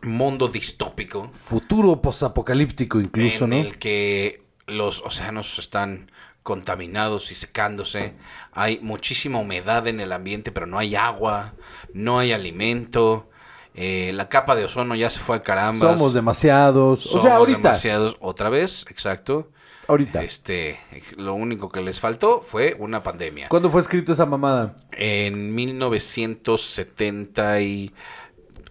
mundo 0.02 0.48
distópico 0.48 1.30
Futuro 1.32 2.00
posapocalíptico 2.02 3.00
incluso, 3.00 3.44
en 3.44 3.50
¿no? 3.50 3.56
el 3.56 3.78
que 3.78 4.42
los 4.66 5.00
océanos 5.02 5.58
están 5.58 6.10
contaminados 6.44 7.32
y 7.32 7.34
secándose, 7.34 8.12
hay 8.52 8.78
muchísima 8.80 9.38
humedad 9.38 9.88
en 9.88 9.98
el 9.98 10.12
ambiente, 10.12 10.52
pero 10.52 10.66
no 10.66 10.78
hay 10.78 10.94
agua, 10.94 11.54
no 11.94 12.20
hay 12.20 12.32
alimento, 12.32 13.28
eh, 13.74 14.12
la 14.14 14.28
capa 14.28 14.54
de 14.54 14.66
ozono 14.66 14.94
ya 14.94 15.10
se 15.10 15.18
fue 15.18 15.36
al 15.36 15.42
caramba. 15.42 15.94
Somos 15.94 16.14
demasiados. 16.14 17.12
o 17.12 17.20
sea, 17.20 17.36
ahorita. 17.36 17.56
demasiados, 17.56 18.16
otra 18.20 18.50
vez, 18.50 18.84
exacto. 18.88 19.48
Ahorita. 19.88 20.22
Este, 20.22 20.78
lo 21.16 21.34
único 21.34 21.70
que 21.70 21.80
les 21.80 21.98
faltó 21.98 22.40
fue 22.40 22.76
una 22.78 23.02
pandemia. 23.02 23.48
¿Cuándo 23.48 23.70
fue 23.70 23.80
escrito 23.80 24.12
esa 24.12 24.26
mamada? 24.26 24.76
En 24.92 25.54
1970 25.54 27.60
y... 27.62 27.92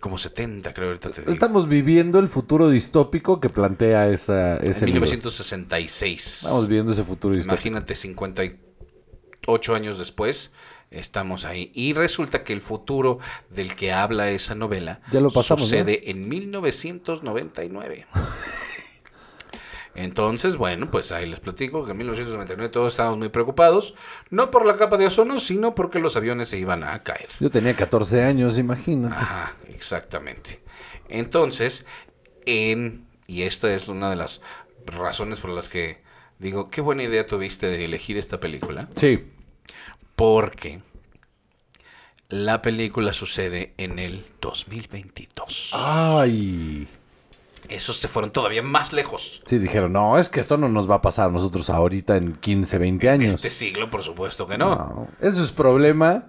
Como 0.04 0.18
70 0.18 0.74
creo 0.74 0.90
ahorita 0.90 1.12
te 1.12 1.22
digo. 1.22 1.32
Estamos 1.32 1.70
viviendo 1.70 2.20
el 2.20 2.28
futuro 2.28 2.70
distópico 2.70 3.40
que 3.40 3.48
plantea 3.48 4.10
esa, 4.10 4.58
ese 4.58 4.84
en 4.84 4.88
libro. 4.88 5.06
1966. 5.06 6.40
Estamos 6.44 6.68
viviendo 6.68 6.92
ese 6.92 7.06
futuro 7.06 7.34
distópico. 7.34 7.70
Imagínate 7.70 7.96
58 7.96 9.74
años 9.74 9.98
después, 9.98 10.52
estamos 10.92 11.46
ahí. 11.46 11.72
Y 11.74 11.94
resulta 11.94 12.44
que 12.44 12.52
el 12.52 12.60
futuro 12.60 13.20
del 13.50 13.78
que 13.78 13.94
habla 13.94 14.30
esa 14.30 14.56
novela 14.56 15.00
Ya 15.10 15.22
lo 15.22 15.32
pasamos, 15.32 15.70
sucede 15.70 16.12
en 16.12 16.28
1999. 16.28 18.06
Entonces, 19.96 20.58
bueno, 20.58 20.90
pues 20.90 21.12
ahí 21.12 21.30
les 21.30 21.40
platico 21.40 21.86
que 21.86 21.92
en 21.92 21.98
1999 21.98 22.70
todos 22.72 22.94
estábamos 22.94 23.20
muy 23.20 23.30
preocupados, 23.30 23.94
no 24.32 24.50
por 24.50 24.66
la 24.66 24.76
capa 24.76 24.98
de 24.98 25.06
ozono, 25.06 25.40
sino 25.40 25.76
porque 25.76 26.00
los 26.00 26.16
aviones 26.16 26.48
se 26.50 26.58
iban 26.58 26.84
a 26.84 27.04
caer. 27.04 27.30
Yo 27.40 27.52
tenía 27.52 27.76
14 27.76 28.24
años, 28.24 28.58
imagínate. 28.58 29.16
Ajá, 29.16 29.56
exactamente. 29.70 30.62
Entonces, 31.10 31.86
en, 32.46 33.06
y 33.28 33.44
esta 33.44 33.74
es 33.74 33.88
una 33.88 34.10
de 34.10 34.16
las 34.16 34.42
razones 34.88 35.40
por 35.40 35.52
las 35.52 35.70
que 35.70 36.02
digo, 36.40 36.70
qué 36.70 36.82
buena 36.82 37.04
idea 37.04 37.26
tuviste 37.28 37.68
de 37.68 37.86
elegir 37.86 38.18
esta 38.18 38.40
película, 38.40 38.90
Sí. 38.96 39.24
porque 40.16 40.82
la 42.30 42.62
película 42.62 43.14
sucede 43.14 43.74
en 43.78 44.00
el 44.00 44.26
2022. 44.42 45.70
Ay. 45.74 46.88
Esos 47.70 47.98
se 47.98 48.08
fueron 48.08 48.32
todavía 48.32 48.62
más 48.62 48.94
lejos. 48.94 49.42
Sí, 49.46 49.58
dijeron, 49.58 49.94
no, 49.94 50.18
es 50.20 50.30
que 50.30 50.40
esto 50.40 50.58
no 50.58 50.70
nos 50.70 50.90
va 50.90 50.96
a 50.96 51.02
pasar 51.02 51.30
a 51.30 51.32
nosotros 51.32 51.70
ahorita 51.70 52.18
en 52.18 52.34
15, 52.36 52.78
20 52.78 53.08
En 53.08 53.14
años. 53.14 53.34
este 53.36 53.50
siglo, 53.50 53.90
por 53.90 54.04
supuesto 54.04 54.48
que 54.48 54.58
no. 54.58 54.76
No, 54.76 55.08
Eso 55.22 55.44
es 55.44 55.52
problema. 55.52 56.26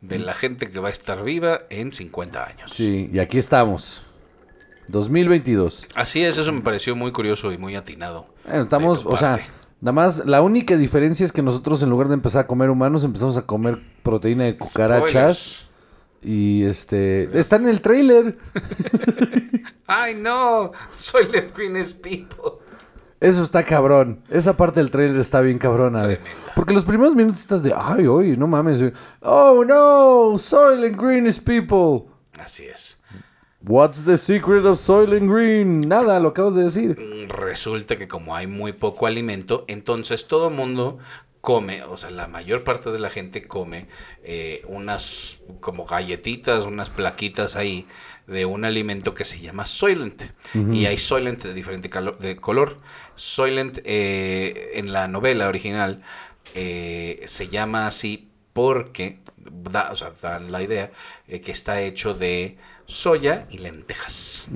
De 0.00 0.18
la 0.18 0.34
gente 0.34 0.70
que 0.70 0.78
va 0.78 0.88
a 0.88 0.92
estar 0.92 1.24
viva 1.24 1.60
en 1.70 1.92
50 1.92 2.44
años. 2.46 2.70
Sí, 2.72 3.10
y 3.12 3.18
aquí 3.18 3.38
estamos. 3.38 4.02
2022. 4.88 5.86
Así 5.94 6.22
es, 6.22 6.38
eso 6.38 6.52
me 6.52 6.60
pareció 6.60 6.94
muy 6.94 7.12
curioso 7.12 7.52
y 7.52 7.58
muy 7.58 7.74
atinado. 7.74 8.26
Bueno, 8.44 8.62
estamos, 8.62 9.04
o 9.04 9.16
sea, 9.16 9.40
nada 9.80 9.92
más, 9.92 10.24
la 10.26 10.42
única 10.42 10.76
diferencia 10.76 11.24
es 11.24 11.32
que 11.32 11.42
nosotros 11.42 11.82
en 11.82 11.90
lugar 11.90 12.08
de 12.08 12.14
empezar 12.14 12.44
a 12.44 12.46
comer 12.46 12.70
humanos, 12.70 13.02
empezamos 13.04 13.36
a 13.36 13.42
comer 13.42 13.80
proteína 14.02 14.44
de 14.44 14.56
cucarachas. 14.56 15.38
Spoilers. 15.38 15.65
Y 16.22 16.64
este, 16.64 17.38
está 17.38 17.56
en 17.56 17.68
el 17.68 17.80
trailer. 17.80 18.36
Ay, 19.86 20.14
no, 20.14 20.72
soy 20.98 21.26
greenest 21.54 22.00
people. 22.00 22.58
Eso 23.20 23.42
está 23.42 23.64
cabrón. 23.64 24.22
Esa 24.28 24.56
parte 24.56 24.80
del 24.80 24.90
trailer 24.90 25.18
está 25.20 25.40
bien 25.40 25.58
cabrona. 25.58 26.04
güey. 26.04 26.18
Porque 26.54 26.74
los 26.74 26.84
primeros 26.84 27.14
minutos 27.14 27.40
estás 27.40 27.62
de, 27.62 27.72
ay, 27.74 28.06
oye, 28.06 28.36
no 28.36 28.46
mames. 28.46 28.80
güey. 28.80 28.92
Oh, 29.20 29.64
no, 29.64 30.36
Soylent 30.38 31.00
Green 31.00 31.26
is 31.26 31.38
people. 31.38 32.10
Así 32.38 32.66
es. 32.66 32.98
What's 33.62 34.04
the 34.04 34.16
secret 34.18 34.64
of 34.66 34.78
Soylent 34.78 35.30
Green? 35.30 35.80
Nada, 35.80 36.20
lo 36.20 36.28
acabas 36.28 36.54
de 36.54 36.64
decir. 36.64 36.96
Mm, 37.00 37.30
Resulta 37.30 37.96
que 37.96 38.06
como 38.06 38.36
hay 38.36 38.46
muy 38.46 38.72
poco 38.72 39.06
alimento, 39.06 39.64
entonces 39.66 40.28
todo 40.28 40.50
mundo 40.50 40.98
come, 41.46 41.84
o 41.84 41.96
sea, 41.96 42.10
la 42.10 42.26
mayor 42.26 42.64
parte 42.64 42.90
de 42.90 42.98
la 42.98 43.08
gente 43.08 43.46
come 43.46 43.86
eh, 44.24 44.62
unas 44.66 45.38
como 45.60 45.86
galletitas, 45.86 46.64
unas 46.64 46.90
plaquitas 46.90 47.54
ahí 47.54 47.86
de 48.26 48.44
un 48.46 48.64
alimento 48.64 49.14
que 49.14 49.24
se 49.24 49.38
llama 49.38 49.64
Soylent. 49.64 50.24
Y 50.72 50.86
hay 50.86 50.98
Soylent 50.98 51.44
de 51.44 51.54
diferente 51.54 51.88
de 52.18 52.36
color. 52.36 52.78
Soylent 53.14 53.78
eh, 53.84 54.72
en 54.74 54.92
la 54.92 55.06
novela 55.06 55.46
original 55.46 56.02
eh, 56.56 57.22
se 57.26 57.46
llama 57.46 57.86
así 57.86 58.28
porque 58.52 59.20
da, 59.36 59.92
o 59.92 59.96
sea, 59.96 60.12
dan 60.20 60.50
la 60.50 60.62
idea 60.62 60.90
eh, 61.28 61.40
que 61.40 61.52
está 61.52 61.80
hecho 61.80 62.12
de 62.14 62.56
soya 62.86 63.46
y 63.50 63.58
lentejas. 63.58 64.48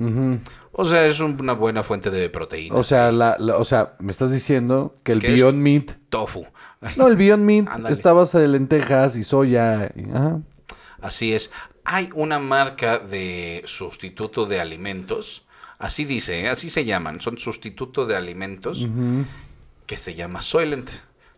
O 0.73 0.85
sea, 0.85 1.05
es 1.05 1.19
un- 1.21 1.37
una 1.39 1.53
buena 1.53 1.83
fuente 1.83 2.09
de 2.11 2.29
proteína. 2.29 2.75
O 2.75 2.83
sea, 2.83 3.11
la, 3.11 3.35
la- 3.39 3.57
o 3.57 3.63
sea, 3.65 3.93
me 3.99 4.11
estás 4.11 4.31
diciendo 4.31 4.95
que 5.03 5.11
el. 5.13 5.19
Beyond 5.19 5.57
Meat... 5.57 5.91
tofu. 6.09 6.45
No, 6.97 7.07
el 7.07 7.15
Beyond 7.15 7.43
Meat 7.43 7.67
está 7.89 8.13
base 8.13 8.39
de 8.39 8.47
lentejas 8.47 9.15
y 9.17 9.23
soya. 9.23 9.91
y- 9.95 10.09
ajá. 10.09 10.39
Así 11.01 11.33
es. 11.33 11.51
Hay 11.83 12.09
una 12.13 12.39
marca 12.39 12.99
de 12.99 13.63
sustituto 13.65 14.45
de 14.45 14.59
alimentos. 14.59 15.45
Así 15.79 16.05
dice, 16.05 16.41
¿eh? 16.41 16.49
así 16.49 16.69
se 16.69 16.85
llaman. 16.85 17.21
Son 17.21 17.37
sustituto 17.39 18.05
de 18.05 18.15
alimentos 18.15 18.87
que 19.87 19.97
se 19.97 20.13
llama 20.13 20.41
Soylent. 20.41 20.89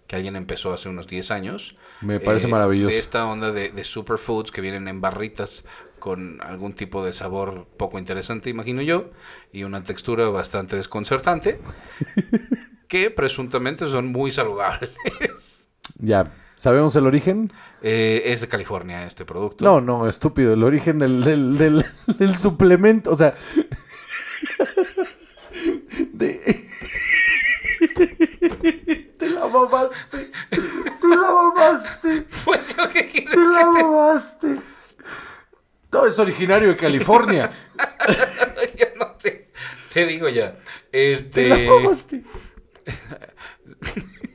Que 0.07 0.17
alguien 0.17 0.35
empezó 0.35 0.73
hace 0.73 0.89
unos 0.89 1.07
10 1.07 1.31
años. 1.31 1.75
Me 2.01 2.19
parece 2.19 2.47
maravilloso. 2.49 2.91
De 2.93 2.99
esta 2.99 3.25
onda 3.25 3.53
de, 3.53 3.69
de 3.69 3.83
superfoods 3.85 4.51
que 4.51 4.59
vienen 4.59 4.89
en 4.89 4.99
barritas 4.99 5.63
con 5.97 6.41
algún 6.41 6.73
tipo 6.73 7.05
de 7.05 7.13
sabor 7.13 7.65
poco 7.77 7.97
interesante, 7.97 8.49
imagino 8.49 8.81
yo, 8.81 9.11
y 9.53 9.63
una 9.63 9.83
textura 9.83 10.27
bastante 10.27 10.75
desconcertante, 10.75 11.59
que 12.93 13.09
presuntamente 13.09 13.87
son 13.87 14.05
muy 14.11 14.29
saludables. 14.29 14.91
Ya. 15.99 16.31
¿Sabemos 16.57 16.95
el 16.95 17.07
origen? 17.07 17.51
Eh, 17.81 18.21
es 18.25 18.39
de 18.41 18.47
California 18.47 19.05
este 19.07 19.25
producto. 19.25 19.65
No, 19.65 19.81
no, 19.81 20.07
estúpido. 20.07 20.53
El 20.53 20.63
origen 20.63 20.99
del, 20.99 21.23
del, 21.23 21.57
del, 21.57 21.85
del 22.19 22.35
suplemento. 22.37 23.09
O 23.11 23.15
sea. 23.15 23.33
de- 26.13 26.69
Te 29.17 29.29
la 29.29 29.47
mamaste. 29.47 30.31
Te 30.49 31.07
la 31.07 31.31
mamaste. 31.31 32.25
Pues, 32.45 32.75
¿yo 32.75 32.89
qué 32.89 33.03
Te 33.03 33.35
la 33.35 33.59
te- 33.59 33.65
mamaste. 33.83 34.59
No, 35.91 36.05
es 36.05 36.17
originario 36.19 36.69
de 36.69 36.75
California. 36.77 37.51
Yo 38.77 38.85
no 38.99 39.11
te, 39.21 39.51
te 39.93 40.05
digo 40.05 40.29
ya. 40.29 40.53
Te 40.91 41.11
Este, 41.11 41.47
la 41.49 41.57
mamaste. 41.57 42.23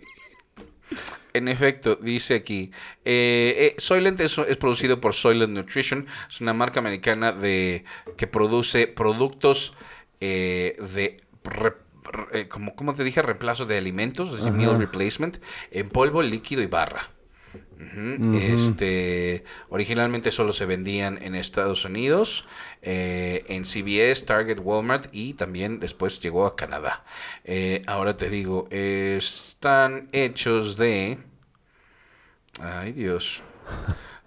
en 1.34 1.48
efecto, 1.48 1.96
dice 1.96 2.34
aquí, 2.34 2.70
eh, 3.04 3.54
eh, 3.58 3.74
Soylent 3.78 4.18
es, 4.20 4.36
es 4.38 4.56
producido 4.56 5.00
por 5.00 5.14
Soylent 5.14 5.52
Nutrition, 5.52 6.06
es 6.28 6.40
una 6.40 6.54
marca 6.54 6.80
americana 6.80 7.32
de 7.32 7.84
que 8.16 8.26
produce 8.26 8.86
productos 8.86 9.74
eh, 10.20 10.76
de 10.94 11.22
re- 11.44 11.76
re- 12.30 12.48
como, 12.48 12.74
como 12.74 12.94
te 12.94 13.04
dije, 13.04 13.22
reemplazo 13.22 13.66
de 13.66 13.78
alimentos, 13.78 14.50
meal 14.50 14.76
replacement, 14.76 15.38
en 15.70 15.88
polvo, 15.90 16.22
líquido 16.22 16.62
y 16.62 16.66
barra. 16.66 17.10
Este, 18.34 19.44
originalmente 19.68 20.30
solo 20.32 20.52
se 20.52 20.66
vendían 20.66 21.22
en 21.22 21.34
Estados 21.36 21.84
Unidos, 21.84 22.44
eh, 22.82 23.44
en 23.48 23.64
CVS, 23.64 24.24
Target, 24.26 24.58
Walmart 24.60 25.08
y 25.12 25.34
también 25.34 25.78
después 25.78 26.20
llegó 26.20 26.46
a 26.46 26.56
Canadá. 26.56 27.04
Eh, 27.44 27.82
ahora 27.86 28.16
te 28.16 28.30
digo, 28.30 28.66
están 28.70 30.08
hechos 30.12 30.76
de... 30.76 31.18
Ay 32.60 32.92
Dios. 32.92 33.42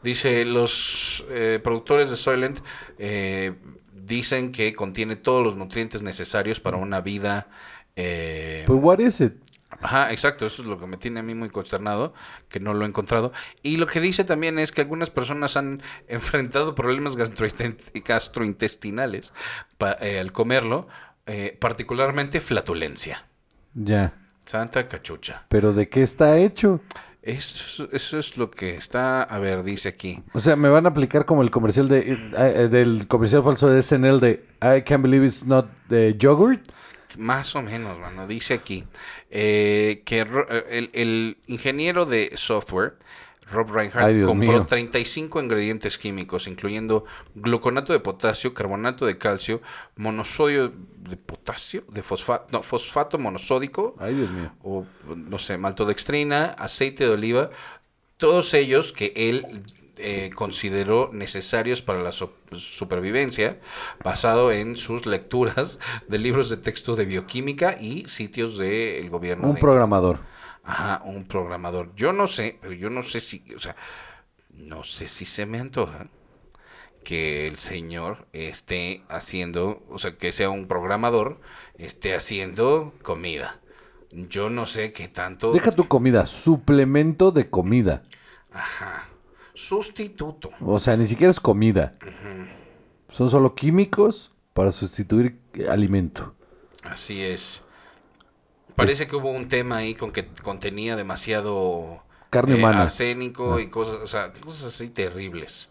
Dice, 0.02 0.46
los 0.46 1.26
eh, 1.30 1.60
productores 1.62 2.10
de 2.10 2.16
Soylent 2.16 2.60
dicen 3.94 4.52
que 4.52 4.74
contiene 4.74 5.16
todos 5.16 5.44
los 5.44 5.58
nutrientes 5.58 6.02
necesarios 6.02 6.60
para 6.60 6.78
una 6.78 7.02
vida... 7.02 7.48
eh, 7.96 8.64
Pues, 8.66 8.80
what 8.82 9.00
is 9.00 9.20
it? 9.22 9.34
Ajá, 9.82 10.12
exacto, 10.12 10.46
eso 10.46 10.62
es 10.62 10.68
lo 10.68 10.78
que 10.78 10.86
me 10.88 10.98
tiene 10.98 11.20
a 11.22 11.24
mí 11.24 11.34
muy 11.36 11.50
consternado, 11.50 12.14
que 12.50 12.60
no 12.60 12.74
lo 12.74 12.86
he 12.86 12.88
encontrado. 12.88 13.32
Y 13.64 13.78
lo 13.78 13.88
que 13.88 14.00
dice 14.00 14.24
también 14.24 14.60
es 14.60 14.72
que 14.72 14.82
algunas 14.82 15.10
personas 15.10 15.58
han 15.58 15.82
enfrentado 16.08 16.76
problemas 16.76 17.16
gastrointestinales 18.04 19.34
pa- 19.78 19.98
eh, 20.02 20.20
al 20.20 20.32
comerlo, 20.32 20.88
eh, 21.26 21.58
particularmente 21.60 22.42
flatulencia. 22.42 23.26
Ya. 23.74 24.14
Santa 24.46 24.88
cachucha. 24.88 25.46
¿Pero 25.50 25.74
de 25.74 25.88
qué 25.90 26.02
está 26.02 26.38
hecho? 26.38 26.82
Eso, 27.22 27.88
eso 27.92 28.18
es 28.18 28.36
lo 28.38 28.50
que 28.50 28.76
está, 28.76 29.22
a 29.22 29.38
ver, 29.38 29.64
dice 29.64 29.90
aquí. 29.90 30.24
O 30.34 30.40
sea, 30.40 30.56
me 30.56 30.70
van 30.70 30.88
a 30.88 30.90
aplicar 30.90 31.26
como 31.26 31.44
el 31.44 31.52
comercial 31.52 31.88
de 31.88 32.14
eh, 32.14 32.18
eh, 32.36 32.68
del 32.68 33.08
comercial 33.08 33.44
falso 33.44 33.70
de 33.70 33.82
SNL 33.84 34.20
de 34.20 34.44
I 34.62 34.82
can't 34.82 35.04
believe 35.04 35.24
it's 35.26 35.46
not 35.46 35.68
eh, 35.92 36.16
yogurt. 36.18 36.62
Más 37.18 37.56
o 37.56 37.62
menos, 37.62 38.00
mano. 38.00 38.26
Dice 38.26 38.56
aquí 38.56 38.86
eh, 39.32 40.04
que 40.06 40.20
eh, 40.20 40.66
el, 40.70 40.90
el 40.94 41.38
ingeniero 41.48 42.06
de 42.06 42.34
software, 42.36 42.96
Rob 43.50 43.70
Reinhardt, 43.72 44.06
Ay, 44.08 44.22
compró 44.22 44.52
mío. 44.52 44.66
35 44.66 45.42
ingredientes 45.42 45.98
químicos, 45.98 46.48
incluyendo 46.48 47.06
gluconato 47.36 47.92
de 47.94 48.00
potasio, 48.00 48.54
carbonato 48.54 49.06
de 49.06 49.18
calcio, 49.18 49.62
monosodio 49.96 50.70
de 50.70 51.18
potasio, 51.18 51.84
de 51.90 52.02
fosfato, 52.04 52.48
no, 52.52 52.62
fosfato 52.62 53.18
monosódico, 53.18 53.96
Ay, 54.00 54.16
Dios 54.16 54.30
mío. 54.30 54.52
o 54.64 54.86
no 55.16 55.40
sé, 55.40 55.58
maltodextrina, 55.58 56.46
aceite 56.58 57.06
de 57.06 57.10
oliva, 57.10 57.50
todos 58.18 58.54
ellos 58.54 58.94
que 58.94 59.12
él 59.16 59.64
eh, 60.02 60.30
consideró 60.36 61.10
necesarios 61.14 61.82
para 61.82 62.02
la 62.02 62.12
so- 62.12 62.34
supervivencia, 62.56 63.60
basado 64.04 64.52
en 64.52 64.76
sus 64.78 65.06
lecturas 65.06 65.80
de 66.08 66.18
libros 66.20 66.50
de 66.50 66.58
texto 66.58 66.96
de 66.96 67.06
bioquímica 67.06 67.78
y 67.80 68.08
sitios 68.08 68.58
del 68.58 69.10
gobierno. 69.10 69.48
Un 69.48 69.56
de- 69.56 69.62
programador. 69.62 70.20
Ajá, 70.64 71.02
un 71.06 71.26
programador. 71.26 71.94
Yo 71.96 72.14
no 72.14 72.28
sé, 72.28 72.58
pero 72.62 72.74
yo 72.74 72.90
no 72.90 73.04
sé 73.04 73.20
si, 73.20 73.44
o 73.56 73.60
sea, 73.60 73.76
no 74.50 74.84
sé 74.84 75.08
si 75.08 75.26
se 75.26 75.46
me 75.46 75.60
antoja 75.60 76.08
que 77.04 77.48
el 77.48 77.58
señor 77.58 78.28
esté 78.32 79.04
haciendo, 79.10 79.84
o 79.90 79.98
sea, 79.98 80.18
que 80.18 80.32
sea 80.32 80.50
un 80.50 80.68
programador, 80.68 81.40
esté 81.78 82.14
haciendo 82.16 82.94
comida. 83.02 83.60
Yo 84.12 84.50
no 84.50 84.66
sé 84.66 84.92
qué 84.92 85.08
tanto. 85.08 85.52
Deja 85.52 85.72
tu 85.72 85.88
comida, 85.88 86.26
suplemento 86.26 87.32
de 87.32 87.50
comida. 87.50 88.04
Ajá. 88.54 89.08
Sustituto. 89.68 90.50
O 90.60 90.80
sea, 90.80 90.98
ni 90.98 91.06
siquiera 91.06 91.32
es 91.32 91.40
comida. 91.40 91.96
Son 93.12 93.30
solo 93.30 93.54
químicos 93.56 94.32
para 94.54 94.72
sustituir 94.72 95.40
alimento. 95.70 96.34
Así 96.84 97.22
es. 97.22 97.62
Parece 98.76 99.08
que 99.08 99.16
hubo 99.16 99.30
un 99.30 99.48
tema 99.50 99.78
ahí 99.78 99.94
con 99.96 100.12
que 100.12 100.26
contenía 100.28 100.96
demasiado 100.96 102.04
Carne 102.30 102.56
eh, 102.56 102.58
humana. 102.58 102.84
arsénico 102.84 103.60
y 103.60 103.70
cosas, 103.70 103.96
o 104.02 104.08
sea, 104.08 104.32
cosas 104.34 104.74
así 104.74 104.90
terribles. 104.90 105.70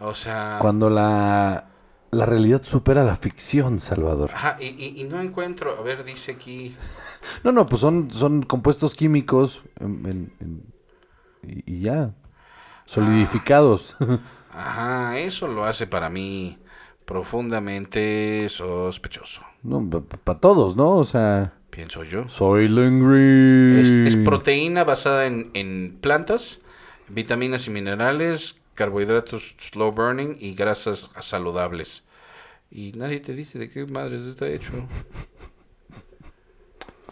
O 0.00 0.14
sea, 0.14 0.58
Cuando 0.60 0.90
la, 0.90 1.68
la 2.10 2.26
realidad 2.26 2.62
supera 2.64 3.04
la 3.04 3.14
ficción, 3.16 3.78
Salvador. 3.78 4.30
ajá, 4.34 4.56
y, 4.60 4.66
y- 4.66 5.00
y 5.00 5.04
no 5.04 5.20
encuentro, 5.20 5.78
a 5.78 5.82
ver, 5.82 6.02
dice 6.04 6.32
aquí, 6.32 6.74
No, 7.44 7.52
no, 7.52 7.66
pues 7.66 7.80
son, 7.80 8.10
son 8.10 8.42
compuestos 8.42 8.94
químicos 8.94 9.62
en- 9.78 10.04
en- 10.06 10.32
en- 10.40 10.74
y, 11.66 11.76
y 11.76 11.80
ya. 11.82 12.12
Solidificados. 12.86 13.96
ajá, 14.52 15.18
eso 15.18 15.48
lo 15.48 15.64
hace 15.64 15.86
para 15.86 16.08
mí 16.08 16.58
profundamente 17.04 18.48
sospechoso, 18.48 19.40
no, 19.62 19.88
para 19.88 20.38
todos, 20.38 20.76
¿no? 20.76 20.96
O 20.96 21.04
sea, 21.04 21.52
pienso 21.70 22.04
yo. 22.04 22.28
Soylent 22.28 23.02
Green. 23.02 23.78
Es, 23.78 24.14
es 24.14 24.16
proteína 24.16 24.84
basada 24.84 25.26
en, 25.26 25.50
en 25.54 25.98
plantas, 26.00 26.60
vitaminas 27.08 27.66
y 27.66 27.70
minerales, 27.70 28.60
carbohidratos 28.74 29.54
slow 29.58 29.92
burning 29.92 30.36
y 30.40 30.54
grasas 30.54 31.10
saludables. 31.20 32.04
Y 32.70 32.92
nadie 32.92 33.20
te 33.20 33.34
dice 33.34 33.58
de 33.58 33.70
qué 33.70 33.86
madres 33.86 34.22
está 34.22 34.48
hecho. 34.48 34.72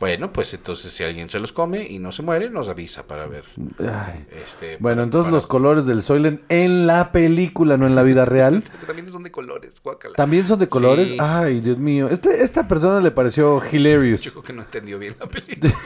Bueno, 0.02 0.32
pues 0.32 0.52
entonces 0.52 0.92
si 0.92 1.04
alguien 1.04 1.30
se 1.30 1.38
los 1.38 1.52
come 1.52 1.86
y 1.88 2.00
no 2.00 2.10
se 2.10 2.22
muere, 2.22 2.50
nos 2.50 2.66
avisa 2.68 3.06
para 3.06 3.28
ver. 3.28 3.44
Ay. 3.78 4.26
Este, 4.44 4.76
Bueno, 4.80 4.96
para- 4.96 5.04
entonces 5.04 5.26
para- 5.26 5.34
los 5.36 5.46
colores 5.46 5.86
del 5.86 6.02
Soylent 6.02 6.40
en 6.48 6.88
la 6.88 7.12
película, 7.12 7.76
no 7.76 7.86
en 7.86 7.94
la 7.94 8.02
vida 8.02 8.24
real. 8.24 8.64
También 8.88 9.08
son 9.12 9.22
de 9.22 9.30
colores, 9.30 9.80
guácala. 9.80 10.14
También 10.16 10.44
son 10.44 10.58
de 10.58 10.66
colores. 10.66 11.08
Sí. 11.10 11.16
Ay, 11.20 11.60
Dios 11.60 11.78
mío. 11.78 12.08
Este, 12.08 12.42
esta 12.42 12.66
persona 12.66 12.98
le 13.00 13.12
pareció 13.12 13.62
hilarious. 13.70 14.22
Yo 14.22 14.32
creo 14.32 14.42
que 14.42 14.52
no 14.52 14.62
entendió 14.62 14.98
bien 14.98 15.14
la 15.20 15.26
película. 15.28 15.72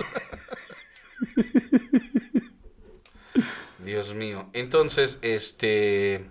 Dios 3.84 4.14
mío. 4.14 4.48
Entonces, 4.54 5.18
este... 5.20 6.24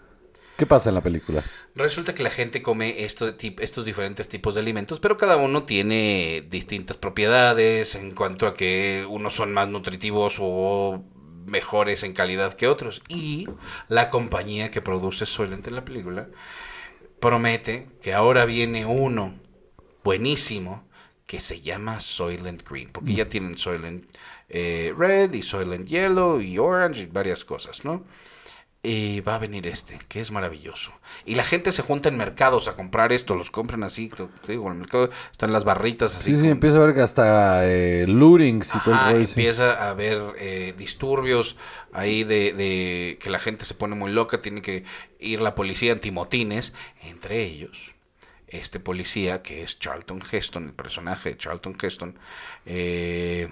¿Qué 0.57 0.65
pasa 0.65 0.89
en 0.89 0.95
la 0.95 1.01
película? 1.01 1.43
Resulta 1.75 2.13
que 2.13 2.23
la 2.23 2.29
gente 2.29 2.61
come 2.61 3.03
esto, 3.03 3.35
tip- 3.35 3.59
estos 3.59 3.83
diferentes 3.83 4.29
tipos 4.29 4.55
de 4.55 4.61
alimentos, 4.61 4.99
pero 5.01 5.17
cada 5.17 5.35
uno 5.35 5.63
tiene 5.63 6.45
distintas 6.49 6.95
propiedades 6.95 7.95
en 7.95 8.11
cuanto 8.11 8.47
a 8.47 8.55
que 8.55 9.05
unos 9.09 9.33
son 9.33 9.53
más 9.53 9.67
nutritivos 9.67 10.37
o 10.39 11.03
mejores 11.47 12.03
en 12.03 12.13
calidad 12.13 12.53
que 12.53 12.67
otros. 12.67 13.01
Y 13.09 13.49
la 13.89 14.09
compañía 14.09 14.71
que 14.71 14.81
produce 14.81 15.25
Soylent 15.25 15.67
en 15.67 15.75
la 15.75 15.83
película 15.83 16.29
promete 17.19 17.89
que 18.01 18.13
ahora 18.13 18.45
viene 18.45 18.85
uno 18.85 19.35
buenísimo 20.03 20.87
que 21.25 21.39
se 21.41 21.59
llama 21.61 21.99
Soylent 21.99 22.67
Green, 22.69 22.89
porque 22.91 23.15
ya 23.15 23.27
tienen 23.27 23.57
Soylent 23.57 24.05
eh, 24.47 24.93
Red 24.97 25.33
y 25.33 25.41
Soylent 25.41 25.87
Yellow 25.87 26.39
y 26.39 26.57
Orange 26.57 27.01
y 27.03 27.05
varias 27.07 27.43
cosas, 27.43 27.83
¿no? 27.83 28.05
Y 28.85 29.21
va 29.21 29.35
a 29.35 29.37
venir 29.39 29.65
este, 29.65 29.97
que 30.07 30.19
es 30.19 30.29
maravilloso. 30.31 30.91
Y 31.25 31.35
la 31.35 31.43
gente 31.43 31.71
se 31.71 31.81
junta 31.81 32.09
en 32.09 32.17
mercados 32.17 32.67
a 32.67 32.75
comprar 32.75 33.11
esto, 33.13 33.33
los 33.35 33.49
compran 33.49 33.83
así, 33.83 34.09
te 34.45 34.51
digo, 34.51 34.65
en 34.67 34.73
el 34.73 34.77
mercado 34.79 35.09
están 35.31 35.51
las 35.51 35.63
barritas 35.63 36.15
así. 36.15 36.31
Sí, 36.31 36.35
sí, 36.35 36.41
con- 36.43 36.51
empieza 36.51 36.77
a 36.77 36.85
ver 36.85 36.93
que 36.95 37.01
hasta 37.01 37.67
eh, 37.67 38.05
lootings 38.07 38.75
y 38.75 38.79
todo 38.79 39.09
el 39.09 39.27
sí. 39.27 39.33
empieza 39.33 39.73
a 39.73 39.89
haber 39.89 40.21
eh, 40.37 40.73
disturbios 40.77 41.55
ahí 41.93 42.23
de, 42.23 42.53
de 42.53 43.17
que 43.21 43.29
la 43.29 43.39
gente 43.39 43.65
se 43.65 43.73
pone 43.73 43.95
muy 43.95 44.11
loca, 44.11 44.41
tiene 44.41 44.61
que 44.61 44.83
ir 45.19 45.41
la 45.41 45.55
policía 45.55 45.91
antimotines, 45.93 46.73
entre 47.01 47.43
ellos 47.43 47.91
este 48.47 48.79
policía 48.79 49.41
que 49.41 49.63
es 49.63 49.79
Charlton 49.79 50.21
Heston, 50.31 50.65
el 50.67 50.73
personaje 50.73 51.31
de 51.31 51.37
Charlton 51.37 51.75
Heston, 51.81 52.17
eh, 52.65 53.49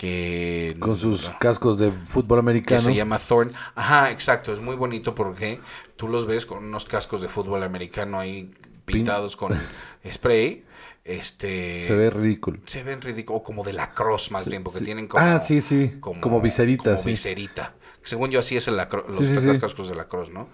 que 0.00 0.76
Con 0.80 0.98
sus 0.98 1.28
cascos 1.38 1.78
de 1.78 1.92
fútbol 1.92 2.38
que 2.38 2.40
americano. 2.40 2.80
se 2.80 2.94
llama 2.94 3.18
Thorn. 3.18 3.52
Ajá, 3.74 4.10
exacto, 4.10 4.50
es 4.50 4.58
muy 4.58 4.74
bonito 4.74 5.14
porque 5.14 5.60
tú 5.96 6.08
los 6.08 6.24
ves 6.24 6.46
con 6.46 6.64
unos 6.64 6.86
cascos 6.86 7.20
de 7.20 7.28
fútbol 7.28 7.62
americano 7.62 8.18
ahí 8.18 8.50
pintados 8.86 9.36
con 9.36 9.52
spray. 10.10 10.64
Este 11.04 11.82
Se 11.82 11.94
ve 11.94 12.08
ridículo. 12.08 12.60
se 12.64 12.82
ven 12.82 13.02
ridículos, 13.02 13.42
o 13.42 13.44
como 13.44 13.62
de 13.62 13.74
la 13.74 13.92
cross 13.92 14.30
más 14.30 14.48
bien, 14.48 14.62
porque 14.64 14.80
tienen 14.80 15.06
como... 15.06 15.22
Ah, 15.22 15.42
sí, 15.42 15.60
sí, 15.60 15.96
como 16.00 16.40
viserita, 16.40 16.92
como 16.92 17.02
sí. 17.02 17.10
viserita. 17.10 17.74
Según 18.02 18.30
yo, 18.30 18.38
así 18.40 18.56
es 18.56 18.68
el 18.68 18.76
lacro- 18.78 19.06
los 19.06 19.18
Sí, 19.18 19.26
sí, 19.26 19.36
sí. 19.38 19.58
cascos 19.58 19.90
de 19.90 19.96
la 19.96 20.08
cross, 20.08 20.30
¿no? 20.30 20.48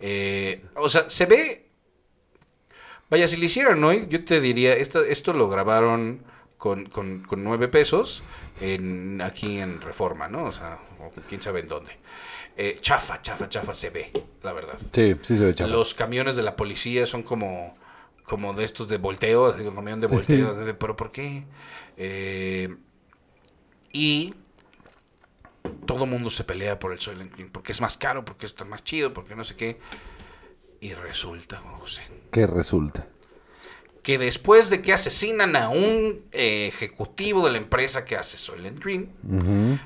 Eh, 0.00 0.64
o 0.74 0.88
sea, 0.88 1.08
se 1.08 1.26
ve... 1.26 1.68
Vaya, 3.10 3.28
si 3.28 3.36
lo 3.36 3.44
hicieran 3.44 3.82
hoy, 3.84 4.06
yo 4.10 4.24
te 4.24 4.40
diría, 4.40 4.74
esto, 4.74 5.04
esto 5.04 5.32
lo 5.32 5.48
grabaron 5.48 6.24
con, 6.58 6.86
con, 6.86 7.20
con 7.22 7.44
nueve 7.44 7.68
pesos 7.68 8.22
en, 8.60 9.20
aquí 9.20 9.58
en 9.58 9.80
Reforma, 9.80 10.28
¿no? 10.28 10.44
O 10.44 10.52
sea, 10.52 10.78
o 11.00 11.10
quién 11.28 11.42
sabe 11.42 11.60
en 11.60 11.68
dónde. 11.68 11.92
Eh, 12.56 12.78
chafa, 12.80 13.22
chafa, 13.22 13.48
chafa 13.48 13.72
se 13.72 13.90
ve, 13.90 14.12
la 14.42 14.52
verdad. 14.52 14.78
Sí, 14.92 15.14
sí 15.22 15.36
se 15.36 15.44
ve 15.44 15.54
chaval. 15.54 15.72
Los 15.72 15.94
camiones 15.94 16.36
de 16.36 16.42
la 16.42 16.56
policía 16.56 17.06
son 17.06 17.22
como, 17.22 17.76
como 18.24 18.52
de 18.52 18.64
estos 18.64 18.88
de 18.88 18.98
volteo, 18.98 19.46
así, 19.46 19.62
un 19.62 19.74
camión 19.74 20.00
de 20.00 20.08
volteo, 20.08 20.50
así 20.50 20.60
de, 20.60 20.74
pero 20.74 20.96
¿por 20.96 21.12
qué? 21.12 21.44
Eh, 21.96 22.74
y 23.92 24.34
todo 25.86 26.06
mundo 26.06 26.30
se 26.30 26.44
pelea 26.44 26.78
por 26.78 26.92
el 26.92 26.98
Soylent 26.98 27.32
Green, 27.32 27.50
porque 27.50 27.72
es 27.72 27.80
más 27.80 27.96
caro, 27.96 28.24
porque 28.24 28.46
está 28.46 28.64
más 28.64 28.84
chido, 28.84 29.14
porque 29.14 29.36
no 29.36 29.44
sé 29.44 29.54
qué. 29.54 29.78
Y 30.80 30.94
resulta, 30.94 31.58
Juan 31.58 31.74
José, 31.76 32.02
¿Qué 32.30 32.46
resulta? 32.46 33.08
Que 34.08 34.16
después 34.16 34.70
de 34.70 34.80
que 34.80 34.94
asesinan 34.94 35.54
a 35.54 35.68
un 35.68 36.22
eh, 36.32 36.66
ejecutivo 36.66 37.44
de 37.44 37.52
la 37.52 37.58
empresa 37.58 38.06
que 38.06 38.16
hace 38.16 38.38
Soylent 38.38 38.82
Green, 38.82 39.12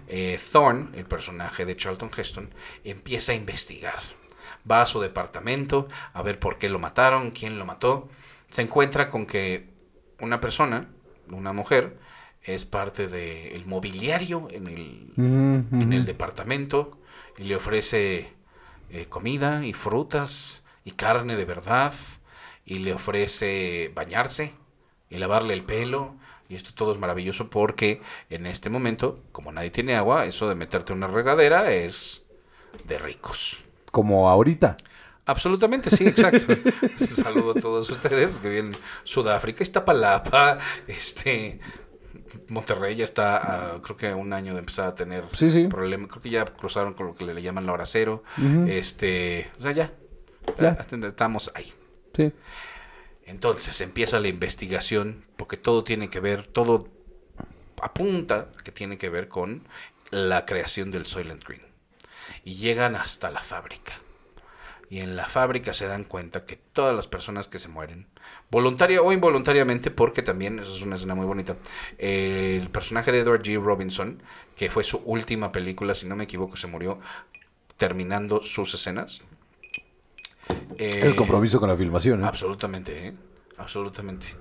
eh, 0.06 0.38
Thorne, 0.52 0.96
el 0.96 1.06
personaje 1.06 1.64
de 1.64 1.76
Charlton 1.76 2.08
Heston, 2.16 2.50
empieza 2.85 3.32
a 3.32 3.35
investigar. 3.35 3.98
Va 4.70 4.82
a 4.82 4.87
su 4.87 5.00
departamento 5.00 5.88
a 6.12 6.22
ver 6.22 6.38
por 6.38 6.58
qué 6.58 6.68
lo 6.68 6.78
mataron, 6.78 7.32
quién 7.32 7.58
lo 7.58 7.66
mató. 7.66 8.11
Se 8.50 8.62
encuentra 8.62 9.08
con 9.08 9.26
que 9.26 9.70
una 10.20 10.40
persona, 10.40 10.87
una 11.28 11.52
mujer, 11.52 11.98
es 12.44 12.64
parte 12.64 13.08
del 13.08 13.66
mobiliario 13.66 14.46
en 14.52 14.68
el, 14.68 15.14
en 15.16 15.92
el 15.92 16.04
departamento 16.04 16.96
y 17.38 17.42
le 17.42 17.56
ofrece 17.56 18.35
eh, 18.88 19.06
comida 19.08 19.66
y 19.66 19.72
frutas 19.72 20.62
y 20.85 20.92
carne 20.92 21.35
de 21.35 21.44
verdad 21.44 21.92
y 22.64 22.79
le 22.79 22.94
ofrece 22.94 23.90
bañarse 23.94 24.53
y 25.11 25.18
lavarle 25.18 25.55
el 25.55 25.64
pelo. 25.64 26.14
Y 26.48 26.55
esto 26.55 26.70
todo 26.75 26.92
es 26.92 26.98
maravilloso 26.98 27.48
porque 27.48 28.03
en 28.29 28.46
este 28.46 28.68
momento, 28.68 29.20
como 29.33 29.53
nadie 29.53 29.70
tiene 29.70 29.94
agua, 29.96 30.27
eso 30.27 30.48
de 30.48 30.55
meterte 30.55 30.92
en 30.92 30.98
una 30.98 31.07
regadera 31.07 31.70
es 31.72 32.22
de 32.85 32.98
ricos. 32.98 33.59
Como 33.90 34.29
ahorita. 34.29 34.77
Absolutamente, 35.25 35.90
sí, 35.90 36.07
exacto. 36.07 36.55
Saludo 37.22 37.53
a 37.57 37.61
todos 37.61 37.88
ustedes 37.88 38.37
que 38.38 38.48
vienen 38.51 38.77
Sudáfrica, 39.05 39.62
Iztapalapa, 39.62 40.59
este 40.87 41.61
Monterrey 42.48 42.96
ya 42.96 43.05
está, 43.05 43.75
a, 43.77 43.81
creo 43.83 43.96
que 43.96 44.12
un 44.14 44.33
año 44.33 44.53
de 44.55 44.59
empezar 44.61 44.88
a 44.88 44.94
tener 44.94 45.25
Sí, 45.33 45.51
sí. 45.51 45.68
problemas. 45.68 46.09
Creo 46.11 46.22
que 46.22 46.31
ya 46.31 46.44
cruzaron 46.44 46.94
con 46.94 47.07
lo 47.07 47.14
que 47.14 47.25
le 47.25 47.40
llaman 47.40 47.66
la 47.66 47.72
hora 47.72 47.87
cero. 47.87 48.25
Este, 48.66 49.51
o 49.59 49.62
sea, 49.62 49.72
ya, 49.72 49.92
Ya. 50.59 50.85
estamos 51.07 51.51
ahí. 51.55 51.72
Sí. 52.14 52.33
Entonces 53.25 53.81
empieza 53.81 54.20
la 54.20 54.29
investigación 54.29 55.25
porque 55.37 55.57
todo 55.57 55.85
tiene 55.85 56.11
que 56.11 56.20
ver, 56.20 56.46
todo 56.46 56.88
apunta 57.81 58.48
que 58.64 58.72
tiene 58.72 58.98
que 58.98 59.11
ver 59.11 59.29
con 59.29 59.66
la 60.11 60.46
creación 60.46 60.90
del 60.90 61.07
Soylent 61.07 61.44
Green. 61.44 61.62
Y 62.44 62.55
llegan 62.55 62.96
hasta 62.96 63.31
la 63.31 63.40
fábrica. 63.40 63.94
Y 64.90 65.01
en 65.01 65.16
la 65.16 65.27
fábrica 65.27 65.72
se 65.72 65.87
dan 65.87 66.05
cuenta 66.05 66.44
que 66.44 66.57
todas 66.57 66.94
las 66.94 67.07
personas 67.07 67.48
que 67.48 67.59
se 67.59 67.68
mueren, 67.68 68.07
voluntaria 68.51 69.01
o 69.01 69.11
involuntariamente, 69.11 69.90
porque 69.90 70.22
también, 70.22 70.59
eso 70.59 70.77
es 70.77 70.83
una 70.83 70.96
escena 70.96 71.14
muy 71.14 71.25
bonita, 71.25 71.57
el 71.96 72.68
personaje 72.68 73.11
de 73.11 73.20
Edward 73.20 73.42
G. 73.42 73.59
Robinson, 73.59 74.22
que 74.55 74.68
fue 74.68 74.85
su 74.85 74.98
última 74.98 75.51
película, 75.51 75.94
si 75.94 76.07
no 76.07 76.14
me 76.14 76.25
equivoco, 76.25 76.59
se 76.59 76.66
murió 76.66 77.01
terminando 77.79 78.42
sus 78.42 78.75
escenas. 78.75 79.22
El 81.00 81.14
Eh, 81.14 81.16
compromiso 81.16 81.61
con 81.61 81.68
la 81.68 81.76
filmación, 81.76 82.24
¿eh? 82.24 82.31
Absolutamente, 82.31 83.07
¿eh? 83.09 83.14
Absolutamente. 83.57 84.37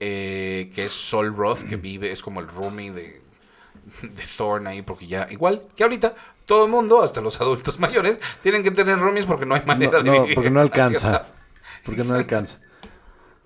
Eh, 0.00 0.70
que 0.74 0.84
es 0.86 0.92
Sol 0.92 1.34
Roth, 1.36 1.62
que 1.64 1.76
vive, 1.76 2.12
es 2.12 2.22
como 2.22 2.40
el 2.40 2.48
roomie 2.48 2.92
de, 2.92 3.22
de 4.02 4.24
Thorne 4.36 4.70
ahí, 4.70 4.82
porque 4.82 5.06
ya, 5.06 5.26
igual 5.30 5.64
que 5.76 5.82
ahorita, 5.84 6.14
todo 6.46 6.64
el 6.66 6.70
mundo, 6.70 7.02
hasta 7.02 7.20
los 7.20 7.40
adultos 7.40 7.78
mayores, 7.80 8.20
tienen 8.42 8.62
que 8.62 8.70
tener 8.70 8.98
roomies 8.98 9.26
porque 9.26 9.46
no 9.46 9.54
hay 9.54 9.64
manera 9.64 9.98
No, 9.98 10.04
de 10.04 10.04
no, 10.04 10.22
vivir 10.22 10.34
porque 10.34 10.50
no 10.50 10.60
alcanza. 10.60 11.26
Porque 11.84 12.04
no 12.04 12.14
alcanza. 12.14 12.60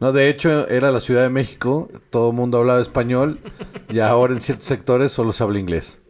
No, 0.01 0.12
de 0.12 0.29
hecho, 0.29 0.69
era 0.69 0.91
la 0.91 1.01
Ciudad 1.01 1.23
de 1.23 1.31
México, 1.31 1.91
todo 2.11 2.31
el 2.31 2.37
mundo 2.37 2.59
hablaba 2.59 2.81
español 2.81 3.41
y 3.88 4.01
ahora 4.01 4.35
en 4.35 4.41
ciertos 4.41 4.67
sectores 4.67 5.12
solo 5.12 5.33
se 5.33 5.43
habla 5.45 5.59
inglés. 5.61 6.01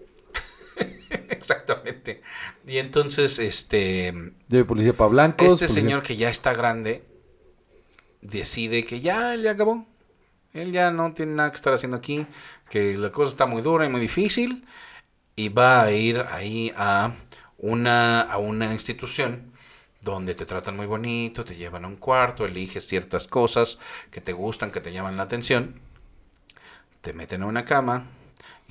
Exactamente. 1.30 2.22
Y 2.66 2.78
entonces, 2.78 3.38
este, 3.38 4.12
Lleve 4.48 4.64
policía 4.64 4.92
para 4.96 5.08
blancos. 5.10 5.46
este 5.54 5.66
policía- 5.66 5.82
señor 5.82 6.02
que 6.02 6.16
ya 6.16 6.30
está 6.30 6.54
grande, 6.54 7.04
decide 8.20 8.84
que 8.84 9.00
ya, 9.00 9.34
él 9.34 9.42
ya 9.42 9.52
acabó. 9.52 9.86
Él 10.52 10.70
ya 10.72 10.90
no 10.90 11.12
tiene 11.14 11.32
nada 11.34 11.50
que 11.50 11.56
estar 11.56 11.72
haciendo 11.72 11.96
aquí, 11.96 12.26
que 12.68 12.96
la 12.96 13.10
cosa 13.10 13.30
está 13.32 13.46
muy 13.46 13.62
dura 13.62 13.86
y 13.86 13.88
muy 13.88 14.00
difícil, 14.00 14.66
y 15.34 15.48
va 15.48 15.82
a 15.82 15.90
ir 15.92 16.18
ahí 16.30 16.72
a 16.76 17.14
una, 17.58 18.20
a 18.20 18.36
una 18.38 18.72
institución 18.72 19.50
donde 20.02 20.34
te 20.34 20.44
tratan 20.44 20.76
muy 20.76 20.86
bonito, 20.86 21.42
te 21.44 21.56
llevan 21.56 21.84
a 21.84 21.88
un 21.88 21.96
cuarto, 21.96 22.44
eliges 22.44 22.86
ciertas 22.86 23.26
cosas 23.26 23.78
que 24.10 24.20
te 24.20 24.32
gustan, 24.32 24.70
que 24.70 24.80
te 24.80 24.92
llaman 24.92 25.16
la 25.16 25.22
atención, 25.22 25.80
te 27.00 27.12
meten 27.14 27.42
a 27.42 27.46
una 27.46 27.64
cama 27.64 28.06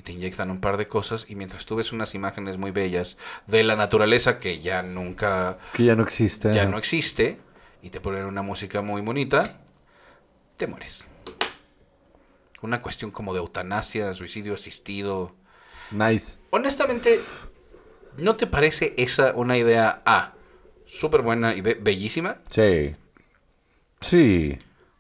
y 0.02 0.04
te 0.04 0.14
inyectan 0.14 0.50
un 0.50 0.60
par 0.60 0.78
de 0.78 0.88
cosas, 0.88 1.28
y 1.30 1.36
mientras 1.36 1.68
tú 1.68 1.76
ves 1.76 1.92
unas 1.92 2.16
imágenes 2.16 2.58
muy 2.58 2.72
bellas 2.72 3.18
de 3.46 3.64
la 3.64 3.76
naturaleza 3.76 4.40
que 4.40 4.58
ya 4.60 4.82
nunca 4.82 5.60
Que 5.74 5.86
ya 5.86 5.96
no 5.96 6.02
existe. 6.02 6.52
ya 6.52 6.66
no 6.66 6.80
existe 6.80 7.38
y 7.84 7.92
te 7.92 8.02
ponen 8.02 8.26
una 8.26 8.42
música 8.42 8.82
muy 8.82 9.04
bonita, 9.04 9.44
te 10.58 10.66
mueres. 10.66 11.06
Una 12.64 12.82
cuestión 12.82 13.12
como 13.12 13.34
de 13.34 13.40
eutanasia, 13.42 14.12
suicidio 14.14 14.56
asistido. 14.56 15.36
Nice. 15.92 16.40
Honestamente, 16.50 17.20
¿no 18.18 18.36
te 18.38 18.48
parece 18.48 18.96
esa 18.98 19.34
una 19.36 19.56
idea 19.56 20.02
A, 20.06 20.34
súper 20.88 21.22
buena 21.22 21.54
y 21.54 21.62
be- 21.62 21.76
bellísima? 21.80 22.38
Sí. 22.50 22.96
Sí. 24.00 24.58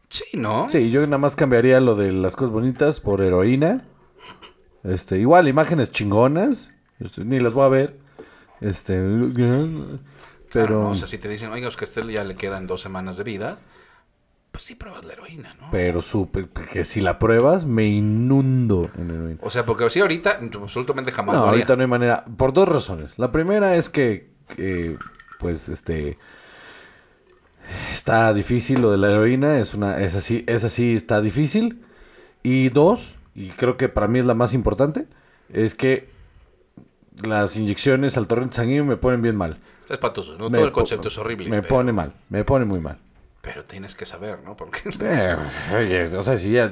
Sí, 0.09 0.25
¿no? 0.33 0.69
Sí, 0.69 0.91
yo 0.91 1.01
nada 1.07 1.17
más 1.17 1.35
cambiaría 1.35 1.79
lo 1.79 1.95
de 1.95 2.11
las 2.11 2.35
cosas 2.35 2.51
bonitas 2.51 2.99
por 2.99 3.21
heroína. 3.21 3.85
Este, 4.83 5.17
igual 5.19 5.47
imágenes 5.47 5.91
chingonas. 5.91 6.71
Este, 6.99 7.23
ni 7.23 7.39
las 7.39 7.53
voy 7.53 7.65
a 7.65 7.69
ver. 7.69 7.99
Este, 8.59 8.93
Claro, 10.51 10.67
pero 10.67 10.83
¿no? 10.83 10.89
O 10.89 10.95
sea, 10.95 11.07
si 11.07 11.17
te 11.17 11.29
dicen, 11.29 11.49
oiga, 11.51 11.69
es 11.69 11.77
que 11.77 11.85
a 11.85 11.87
usted 11.87 12.05
ya 12.09 12.23
le 12.25 12.35
quedan 12.35 12.67
dos 12.67 12.81
semanas 12.81 13.15
de 13.15 13.23
vida, 13.23 13.59
pues 14.51 14.65
sí 14.65 14.75
pruebas 14.75 15.05
la 15.05 15.13
heroína, 15.13 15.53
¿no? 15.53 15.69
pero 15.71 16.01
que 16.73 16.83
si 16.83 16.99
la 16.99 17.19
pruebas 17.19 17.65
me 17.65 17.85
inundo 17.87 18.91
en 18.97 19.11
heroína. 19.11 19.39
O 19.41 19.49
sea, 19.49 19.65
porque 19.65 19.89
sí, 19.89 20.01
ahorita 20.01 20.39
absolutamente 20.61 21.11
jamás 21.13 21.35
No, 21.35 21.41
lo 21.41 21.47
haría. 21.47 21.61
ahorita 21.61 21.75
no 21.77 21.81
hay 21.83 21.87
manera. 21.87 22.25
Por 22.25 22.51
dos 22.51 22.67
razones. 22.67 23.17
La 23.17 23.31
primera 23.31 23.75
es 23.77 23.89
que, 23.89 24.29
que, 24.55 24.97
pues, 25.39 25.69
este. 25.69 26.17
Está 27.93 28.33
difícil 28.33 28.81
lo 28.81 28.91
de 28.91 28.97
la 28.97 29.09
heroína. 29.09 29.57
Es 29.57 29.73
una. 29.73 29.99
Es 30.01 30.15
así, 30.15 30.43
es 30.47 30.65
así, 30.65 30.95
está 30.95 31.21
difícil. 31.21 31.81
Y 32.43 32.69
dos, 32.69 33.15
y 33.35 33.49
creo 33.49 33.77
que 33.77 33.89
para 33.89 34.07
mí 34.07 34.19
es 34.19 34.25
la 34.25 34.33
más 34.33 34.53
importante, 34.53 35.07
es 35.49 35.75
que 35.75 36.09
las 37.23 37.57
inyecciones 37.57 38.17
al 38.17 38.27
torrente 38.27 38.55
sanguíneo 38.55 38.85
me 38.85 38.97
ponen 38.97 39.21
bien 39.21 39.35
mal. 39.35 39.59
Está 39.81 39.95
espatoso, 39.95 40.37
¿no? 40.37 40.49
Me 40.49 40.57
Todo 40.57 40.67
el 40.67 40.71
concepto 40.73 41.07
es 41.09 41.17
horrible. 41.17 41.49
Me 41.49 41.61
pero- 41.61 41.75
pone 41.75 41.91
mal, 41.91 42.13
me 42.29 42.43
pone 42.43 42.65
muy 42.65 42.79
mal. 42.79 42.97
Pero 43.41 43.63
tienes 43.65 43.95
que 43.95 44.05
saber, 44.05 44.39
¿no? 44.43 44.55
Porque 44.55 44.81
Eh, 45.01 45.35
oye, 45.75 46.03
o 46.03 46.21
sea, 46.23 46.37
si 46.37 46.51
ya, 46.51 46.69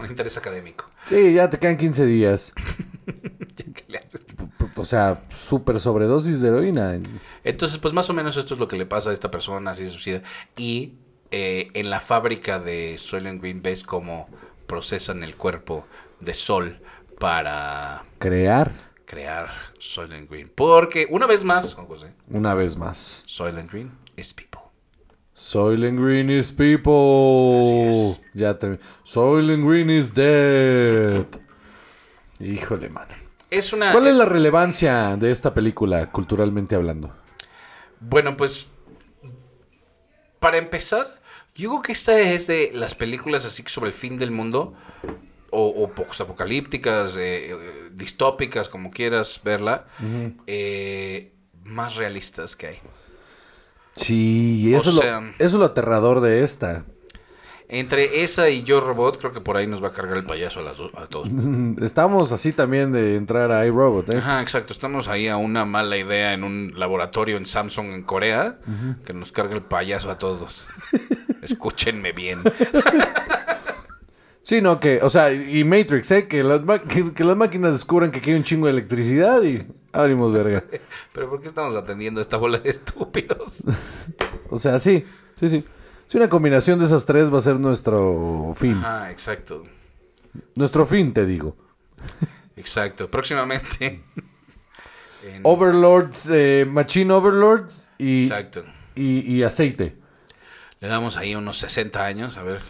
un 0.00 0.06
interés 0.10 0.36
académico. 0.36 0.86
sí, 1.08 1.34
ya 1.34 1.48
te 1.48 1.58
quedan 1.58 1.76
15 1.76 2.04
días. 2.06 2.52
Que 3.56 3.84
le 3.88 3.98
haces. 3.98 4.24
O 4.76 4.84
sea, 4.84 5.22
súper 5.28 5.78
sobredosis 5.78 6.40
de 6.40 6.48
heroína. 6.48 6.98
Entonces, 7.44 7.78
pues 7.78 7.94
más 7.94 8.10
o 8.10 8.12
menos 8.12 8.36
esto 8.36 8.54
es 8.54 8.60
lo 8.60 8.66
que 8.68 8.76
le 8.76 8.86
pasa 8.86 9.10
a 9.10 9.12
esta 9.12 9.30
persona, 9.30 9.70
así 9.70 9.86
suicida. 9.86 10.22
Y 10.56 10.94
eh, 11.30 11.70
en 11.74 11.90
la 11.90 12.00
fábrica 12.00 12.58
de 12.58 12.96
Soylent 12.98 13.40
Green 13.40 13.62
ves 13.62 13.82
cómo 13.84 14.28
procesan 14.66 15.22
el 15.22 15.34
cuerpo 15.36 15.86
de 16.20 16.34
Sol 16.34 16.80
para 17.18 18.04
Crear 18.18 18.72
crear 19.04 19.48
Soylent 19.78 20.28
Green. 20.30 20.50
Porque, 20.54 21.06
una 21.08 21.26
vez 21.26 21.44
más, 21.44 21.74
Juan 21.74 21.86
José, 21.86 22.12
una 22.28 22.54
vez 22.54 22.76
más. 22.76 23.22
Soylent 23.26 23.70
Green 23.70 23.92
is 24.16 24.32
people. 24.32 24.60
Soylent 25.34 25.98
Green 25.98 26.30
is 26.30 26.50
people. 26.52 27.58
Así 27.58 27.80
es. 27.80 28.20
Ya 28.34 28.58
terminé. 28.58 28.82
Soylent 29.04 29.66
Green 29.66 29.90
is 29.90 30.12
dead. 30.14 31.26
Híjole, 32.40 32.88
mano. 32.88 33.14
Es 33.50 33.72
una... 33.72 33.92
¿Cuál 33.92 34.08
es 34.08 34.14
eh, 34.14 34.18
la 34.18 34.24
relevancia 34.24 35.16
de 35.16 35.30
esta 35.30 35.54
película, 35.54 36.10
culturalmente 36.10 36.74
hablando? 36.74 37.14
Bueno, 38.00 38.36
pues 38.36 38.68
para 40.40 40.58
empezar, 40.58 41.20
yo 41.54 41.70
creo 41.70 41.82
que 41.82 41.92
esta 41.92 42.18
es 42.18 42.46
de 42.46 42.70
las 42.74 42.94
películas 42.94 43.44
así 43.44 43.62
que 43.62 43.70
sobre 43.70 43.88
el 43.88 43.94
fin 43.94 44.18
del 44.18 44.30
mundo 44.30 44.74
o, 45.50 45.68
o 45.68 46.22
apocalípticas, 46.22 47.16
distópicas, 47.92 48.68
como 48.68 48.90
quieras 48.90 49.40
verla, 49.44 49.86
eh, 50.46 51.32
más 51.62 51.94
realistas 51.96 52.56
que 52.56 52.66
hay. 52.66 52.78
Sí, 53.96 54.72
O 54.74 54.78
eso, 54.78 54.90
es, 54.90 54.96
lo, 54.96 55.02
sea- 55.02 55.34
eso 55.38 55.46
es 55.46 55.52
lo 55.54 55.64
aterrador 55.64 56.20
de 56.20 56.42
esta. 56.42 56.84
Entre 57.66 58.22
esa 58.22 58.50
y 58.50 58.62
Yo 58.62 58.80
Robot, 58.80 59.18
creo 59.18 59.32
que 59.32 59.40
por 59.40 59.56
ahí 59.56 59.66
nos 59.66 59.82
va 59.82 59.88
a 59.88 59.92
cargar 59.92 60.16
el 60.18 60.26
payaso 60.26 60.60
a, 60.60 60.62
las 60.62 60.76
dos, 60.76 60.92
a 60.96 61.06
todos. 61.06 61.28
Estamos 61.80 62.30
así 62.32 62.52
también 62.52 62.92
de 62.92 63.16
entrar 63.16 63.50
a 63.52 63.64
iRobot, 63.66 64.10
¿eh? 64.10 64.18
Ajá, 64.18 64.42
exacto. 64.42 64.72
Estamos 64.72 65.08
ahí 65.08 65.28
a 65.28 65.36
una 65.38 65.64
mala 65.64 65.96
idea 65.96 66.34
en 66.34 66.44
un 66.44 66.72
laboratorio 66.76 67.36
en 67.38 67.46
Samsung, 67.46 67.86
en 67.92 68.02
Corea, 68.02 68.58
que 69.06 69.14
nos 69.14 69.32
carga 69.32 69.54
el 69.54 69.62
payaso 69.62 70.10
a 70.10 70.18
todos. 70.18 70.66
Escúchenme 71.44 72.12
bien. 72.12 72.42
Sí, 74.42 74.60
no, 74.60 74.78
que, 74.78 74.98
o 75.02 75.08
sea, 75.08 75.32
y 75.32 75.64
Matrix, 75.64 76.10
¿eh? 76.10 76.28
Que 76.28 76.42
las, 76.42 76.62
ma- 76.62 76.82
que, 76.82 77.14
que 77.14 77.24
las 77.24 77.34
máquinas 77.36 77.72
descubran 77.72 78.10
que 78.10 78.18
aquí 78.18 78.30
hay 78.30 78.36
un 78.36 78.42
chingo 78.42 78.66
de 78.66 78.72
electricidad 78.72 79.42
y 79.42 79.66
abrimos 79.90 80.34
verga. 80.34 80.62
Pero 81.14 81.30
¿por 81.30 81.40
qué 81.40 81.48
estamos 81.48 81.74
atendiendo 81.74 82.20
a 82.20 82.22
esta 82.22 82.36
bola 82.36 82.58
de 82.58 82.68
estúpidos? 82.70 83.54
O 84.50 84.58
sea, 84.58 84.78
sí, 84.78 85.06
sí, 85.36 85.48
sí. 85.48 85.64
Si 86.06 86.18
una 86.18 86.28
combinación 86.28 86.78
de 86.78 86.84
esas 86.84 87.06
tres 87.06 87.32
va 87.32 87.38
a 87.38 87.40
ser 87.40 87.58
nuestro 87.58 88.52
fin. 88.54 88.74
Ajá, 88.74 89.10
exacto. 89.10 89.64
Nuestro 90.54 90.84
fin, 90.84 91.14
te 91.14 91.24
digo. 91.24 91.56
Exacto. 92.56 93.10
Próximamente. 93.10 94.02
en- 95.24 95.40
Overlords, 95.42 96.28
eh, 96.30 96.66
Machine 96.68 97.10
Overlords 97.14 97.88
y, 97.96 98.24
Exacto. 98.24 98.62
y, 98.94 99.20
y 99.20 99.42
aceite. 99.42 99.96
Le 100.84 100.90
damos 100.90 101.16
ahí 101.16 101.34
unos 101.34 101.60
60 101.60 102.04
años, 102.04 102.36
a 102.36 102.42
ver. 102.42 102.60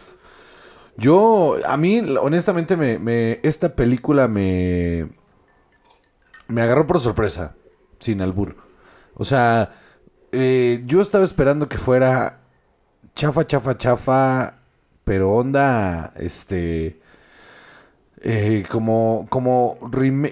Yo, 0.97 1.57
a 1.67 1.77
mí, 1.77 1.99
honestamente, 1.99 2.77
me, 2.77 3.41
esta 3.43 3.75
película 3.75 4.29
me, 4.29 5.09
me 6.47 6.63
agarró 6.63 6.87
por 6.87 7.01
sorpresa, 7.01 7.57
sin 7.99 8.23
albur. 8.23 8.55
O 9.15 9.25
sea, 9.25 9.75
eh, 10.31 10.85
yo 10.87 11.01
estaba 11.01 11.25
esperando 11.25 11.69
que 11.69 11.77
fuera 11.77 12.39
chafa, 13.17 13.49
chafa, 13.49 13.77
chafa, 13.79 14.59
pero 15.03 15.33
onda, 15.33 16.13
este, 16.15 17.01
eh, 18.21 18.65
como, 18.71 19.27
como, 19.29 19.77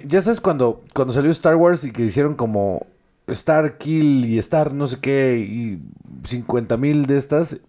ya 0.05 0.23
sabes 0.23 0.40
cuando, 0.40 0.85
cuando 0.95 1.12
salió 1.12 1.33
Star 1.33 1.57
Wars 1.57 1.83
y 1.83 1.90
que 1.90 2.03
hicieron 2.05 2.37
como 2.37 2.87
Star 3.27 3.77
Kill 3.79 4.25
y 4.27 4.38
Star 4.38 4.73
no 4.73 4.87
sé 4.87 5.01
qué 5.01 5.37
y 5.38 5.83
50 6.25 6.77
mil 6.77 7.07
de 7.07 7.18
estas. 7.18 7.61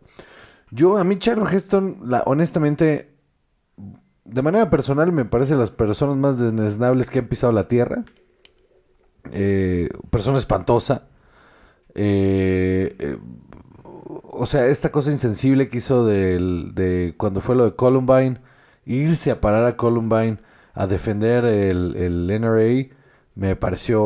Yo, 0.73 0.97
a 0.97 1.03
mí 1.03 1.17
Charlton 1.19 1.53
Heston, 1.53 1.97
la, 2.05 2.23
honestamente, 2.25 3.13
de 4.25 4.41
manera 4.41 4.69
personal 4.69 5.11
me 5.11 5.25
parece 5.25 5.55
las 5.55 5.71
personas 5.71 6.17
más 6.17 6.39
desneznables 6.39 7.09
que 7.09 7.19
han 7.19 7.27
pisado 7.27 7.53
la 7.53 7.67
tierra. 7.67 8.05
Eh, 9.31 9.89
persona 10.09 10.37
espantosa. 10.37 11.03
Eh, 11.95 12.95
eh, 12.99 13.17
o 14.23 14.45
sea, 14.45 14.67
esta 14.67 14.91
cosa 14.91 15.11
insensible 15.11 15.69
que 15.69 15.77
hizo 15.77 16.05
del- 16.05 16.73
de 16.75 17.13
cuando 17.17 17.41
fue 17.41 17.55
lo 17.55 17.65
de 17.65 17.75
Columbine, 17.75 18.39
irse 18.85 19.31
a 19.31 19.41
parar 19.41 19.65
a 19.65 19.77
Columbine 19.77 20.39
a 20.73 20.87
defender 20.87 21.45
el, 21.45 21.95
el 21.95 22.29
NRA, 22.31 22.87
me 23.35 23.55
pareció 23.55 24.01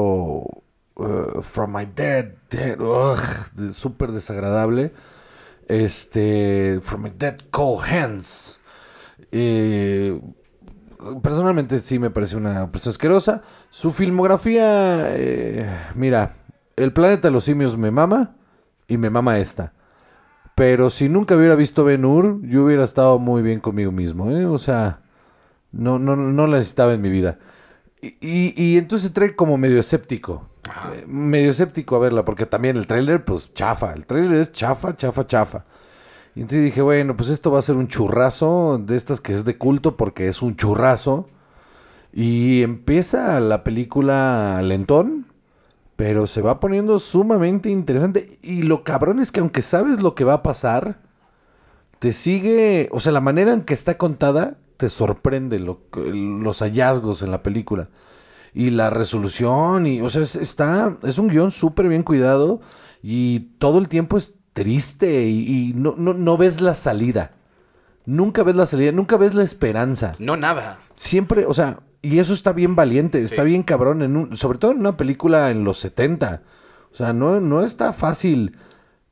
uh, 0.96 1.42
From 1.42 1.76
My 1.76 1.86
Dead, 1.96 2.34
dead 2.50 2.78
súper 3.72 4.12
desagradable. 4.12 4.94
Este, 5.68 6.80
From 6.82 7.04
My 7.04 7.12
Dead 7.16 7.38
Cold 7.52 7.84
Hands. 7.86 8.60
Eh, 9.32 10.20
personalmente 11.22 11.80
sí 11.80 12.00
me 12.00 12.10
parece 12.10 12.38
una 12.38 12.72
persona 12.72 12.92
asquerosa. 12.92 13.44
Su 13.70 13.92
filmografía, 13.92 15.16
eh, 15.16 15.70
mira, 15.96 16.36
El 16.76 16.94
planeta 16.94 17.28
de 17.28 17.32
los 17.32 17.44
simios 17.44 17.78
me 17.78 17.92
mama 17.92 18.36
y 18.88 18.98
me 18.98 19.10
mama 19.10 19.40
esta. 19.40 19.74
Pero 20.56 20.90
si 20.90 21.10
nunca 21.10 21.36
hubiera 21.36 21.56
visto 21.56 21.84
Ben 21.84 22.06
Hur, 22.06 22.42
yo 22.44 22.66
hubiera 22.66 22.84
estado 22.84 23.20
muy 23.20 23.42
bien 23.42 23.60
conmigo 23.60 23.92
mismo, 23.92 24.32
¿eh? 24.32 24.46
O 24.46 24.58
sea, 24.58 25.02
no, 25.72 26.00
no, 26.00 26.16
no 26.16 26.48
la 26.48 26.58
necesitaba 26.58 26.94
en 26.94 27.02
mi 27.02 27.10
vida. 27.10 27.40
Y, 28.02 28.08
y- 28.22 28.54
y 28.56 28.78
entonces 28.78 29.08
entré 29.08 29.36
como 29.36 29.58
medio 29.58 29.80
escéptico. 29.80 30.48
Eh, 30.94 31.06
medio 31.08 31.52
escéptico 31.52 31.96
a 31.96 32.00
verla, 32.00 32.26
porque 32.26 32.46
también 32.46 32.78
el 32.78 32.88
tráiler, 32.88 33.26
pues 33.26 33.54
chafa. 33.54 33.94
El 33.94 34.06
tráiler 34.06 34.36
es 34.38 34.52
chafa, 34.52 34.96
chafa, 34.96 35.26
chafa. 35.26 35.66
Y 36.36 36.42
entonces 36.42 36.66
dije, 36.66 36.82
bueno, 36.82 37.16
pues 37.18 37.30
esto 37.30 37.50
va 37.52 37.60
a 37.60 37.64
ser 37.64 37.76
un 37.78 37.88
churrazo 37.88 38.78
de 38.84 38.96
estas 38.96 39.22
que 39.22 39.34
es 39.34 39.44
de 39.46 39.58
culto 39.58 39.98
porque 39.98 40.28
es 40.28 40.42
un 40.42 40.56
churrazo. 40.56 41.28
Y 42.14 42.62
empieza 42.64 43.40
la 43.40 43.64
película 43.64 44.62
lentón, 44.64 45.26
pero 45.96 46.28
se 46.28 46.42
va 46.42 46.60
poniendo 46.60 47.00
sumamente 47.00 47.70
interesante. 47.70 48.38
Y 48.44 48.62
lo 48.64 48.84
cabrón 48.84 49.20
es 49.20 49.32
que 49.32 49.40
aunque 49.40 49.62
sabes 49.64 50.02
lo 50.02 50.14
que 50.16 50.24
va 50.24 50.34
a 50.36 50.44
pasar, 50.44 51.00
te 52.00 52.14
sigue, 52.14 52.90
o 52.92 53.00
sea, 53.00 53.12
la 53.12 53.22
manera 53.22 53.54
en 53.54 53.62
que 53.64 53.74
está 53.74 53.98
contada 53.98 54.58
te 54.78 54.90
sorprende 54.90 55.60
lo- 55.60 55.82
los 55.96 56.60
hallazgos 56.62 57.22
en 57.22 57.32
la 57.32 57.44
película. 57.44 57.90
Y 58.54 58.70
la 58.72 58.90
resolución, 58.90 59.86
y, 59.88 60.02
o 60.02 60.10
sea, 60.10 60.22
es, 60.24 60.36
está, 60.36 60.98
es 61.04 61.20
un 61.20 61.28
guion 61.28 61.52
súper 61.52 61.88
bien 61.88 62.04
cuidado 62.04 62.62
y 63.04 63.40
todo 63.60 63.78
el 63.80 63.88
tiempo 63.90 64.18
es 64.18 64.34
triste 64.54 65.26
y, 65.28 65.70
y 65.70 65.74
no, 65.74 65.96
no, 65.98 66.13
no 66.13 66.38
ves 66.38 66.62
la 66.62 66.74
salida. 66.74 67.34
Nunca 68.06 68.42
ves 68.44 68.56
la 68.56 68.66
salida, 68.66 68.92
nunca 68.92 69.18
ves 69.18 69.34
la 69.36 69.44
esperanza. 69.44 70.13
No, 70.18 70.38
nada. 70.38 70.80
Siempre, 70.96 71.46
o 71.46 71.54
sea, 71.54 71.82
y 72.02 72.20
eso 72.20 72.34
está 72.34 72.54
bien 72.54 72.76
valiente, 72.76 73.22
está 73.22 73.42
Sí. 73.44 73.48
bien 73.50 73.63
cabrón, 73.63 74.02
en 74.02 74.16
un- 74.18 74.38
sobre 74.38 74.58
todo 74.58 74.72
en 74.72 74.80
una 74.80 74.98
película 74.98 75.52
en 75.52 75.63
los 75.63 75.78
70. 75.80 76.42
O 76.92 76.96
sea, 76.96 77.13
no, 77.13 77.40
no 77.42 77.62
está 77.63 77.92
fácil 77.94 78.56